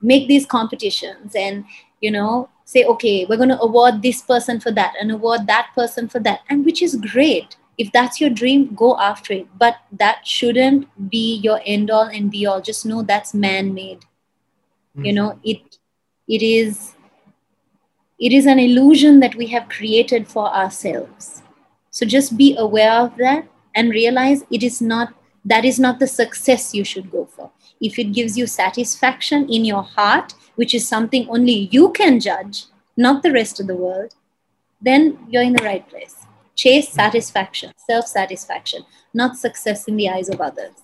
[0.00, 1.64] make these competitions and
[2.04, 5.70] you know say okay we're going to award this person for that and award that
[5.74, 7.56] person for that and which is great.
[7.76, 9.48] If that's your dream go after it.
[9.58, 12.60] But that shouldn't be your end all and be all.
[12.60, 14.04] Just know that's man made
[14.94, 15.16] you hmm.
[15.16, 15.78] know it
[16.28, 16.94] it is
[18.18, 21.42] it is an illusion that we have created for ourselves.
[21.90, 26.06] So just be aware of that and realize it is not that is not the
[26.06, 27.50] success you should go for
[27.80, 32.64] if it gives you satisfaction in your heart which is something only you can judge
[32.96, 34.14] not the rest of the world
[34.80, 36.16] then you're in the right place
[36.54, 40.74] chase satisfaction self satisfaction not success in the eyes of others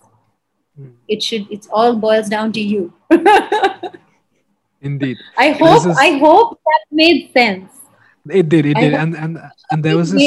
[0.78, 0.92] Mm.
[1.08, 2.92] it should it all boils down to you
[4.80, 7.72] Indeed, i hope is- i hope that made sense
[8.28, 8.66] it did.
[8.66, 9.38] It I did, and and
[9.70, 10.22] and there was this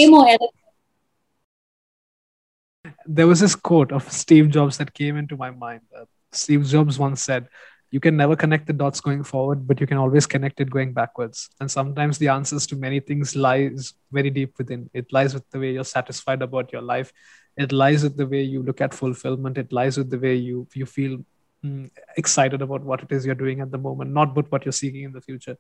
[3.06, 5.82] there was this quote of Steve Jobs that came into my mind.
[5.96, 6.06] Uh,
[6.36, 7.48] Steve Jobs once said,
[7.92, 10.94] "You can never connect the dots going forward, but you can always connect it going
[10.94, 14.90] backwards." And sometimes the answers to many things lies very deep within.
[14.94, 17.14] It lies with the way you're satisfied about your life.
[17.58, 19.58] It lies with the way you look at fulfillment.
[19.58, 21.20] It lies with the way you you feel
[21.64, 24.72] mm, excited about what it is you're doing at the moment, not but what you're
[24.72, 25.58] seeking in the future.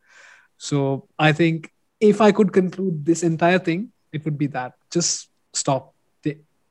[0.57, 5.29] So I think if I could conclude this entire thing, it would be that just
[5.53, 5.92] stop,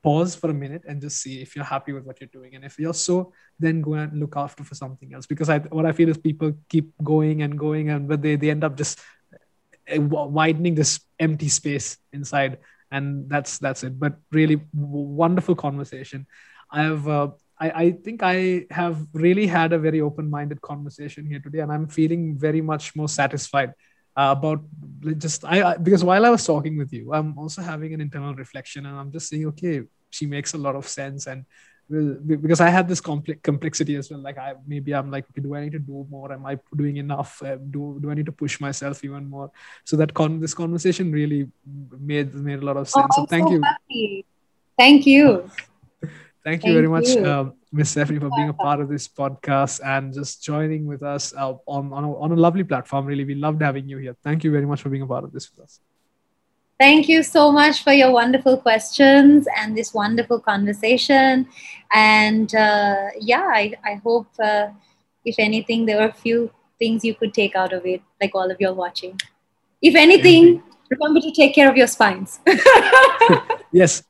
[0.02, 2.54] pause for a minute, and just see if you're happy with what you're doing.
[2.54, 5.26] And if you're so, then go and look after for something else.
[5.26, 8.50] Because I, what I feel is people keep going and going, and but they they
[8.50, 9.00] end up just
[9.94, 12.58] uh, widening this empty space inside,
[12.90, 13.98] and that's that's it.
[13.98, 16.26] But really wonderful conversation.
[16.70, 17.08] I have.
[17.08, 17.28] Uh,
[17.60, 21.86] I, I think I have really had a very open-minded conversation here today, and I'm
[21.86, 23.72] feeling very much more satisfied
[24.16, 24.60] uh, about
[25.18, 28.34] just I, I because while I was talking with you, I'm also having an internal
[28.34, 31.44] reflection, and I'm just saying, okay, she makes a lot of sense, and
[31.88, 34.20] will because I had this complex complexity as well.
[34.20, 36.32] Like I maybe I'm like, okay, do I need to do more?
[36.32, 37.42] Am I doing enough?
[37.42, 39.50] Uh, do do I need to push myself even more?
[39.84, 41.48] So that con this conversation really
[41.98, 43.14] made made a lot of sense.
[43.16, 43.62] Oh, so thank so you.
[43.62, 44.26] happy.
[44.78, 45.50] Thank you.
[46.44, 47.24] Thank you very much, you.
[47.24, 51.32] um, Miss Stephanie, for being a part of this podcast and just joining with us
[51.34, 53.06] uh, on, on, a, on a lovely platform.
[53.06, 54.14] Really, we loved having you here.
[54.22, 55.80] Thank you very much for being a part of this with us.
[56.78, 61.48] Thank you so much for your wonderful questions and this wonderful conversation.
[61.94, 64.68] And uh, yeah, I, I hope, uh,
[65.24, 68.50] if anything, there were a few things you could take out of it, like all
[68.50, 69.18] of you are watching.
[69.80, 72.40] If anything, remember to take care of your spines.
[73.72, 74.02] Yes,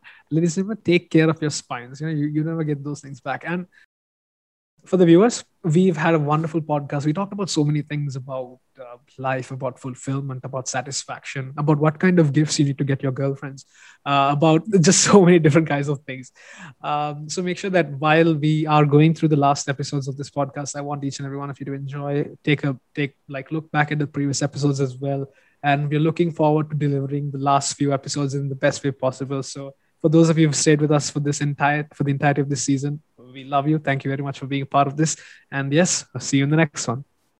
[0.84, 2.00] take care of your spines.
[2.00, 3.44] You know, you, you never get those things back.
[3.46, 3.66] And
[4.84, 7.06] for the viewers, we've had a wonderful podcast.
[7.06, 12.00] We talked about so many things about uh, life, about fulfillment, about satisfaction, about what
[12.00, 13.64] kind of gifts you need to get your girlfriends,
[14.04, 16.32] uh, about just so many different kinds of things.
[16.82, 20.30] Um, so make sure that while we are going through the last episodes of this
[20.30, 23.52] podcast, I want each and every one of you to enjoy, take a take like
[23.52, 25.26] look back at the previous episodes as well.
[25.62, 29.44] And we're looking forward to delivering the last few episodes in the best way possible.
[29.44, 32.40] So for those of you who've stayed with us for this entire for the entirety
[32.42, 33.78] of this season, we love you.
[33.78, 35.16] Thank you very much for being a part of this.
[35.50, 37.04] And yes, I'll see you in the next one.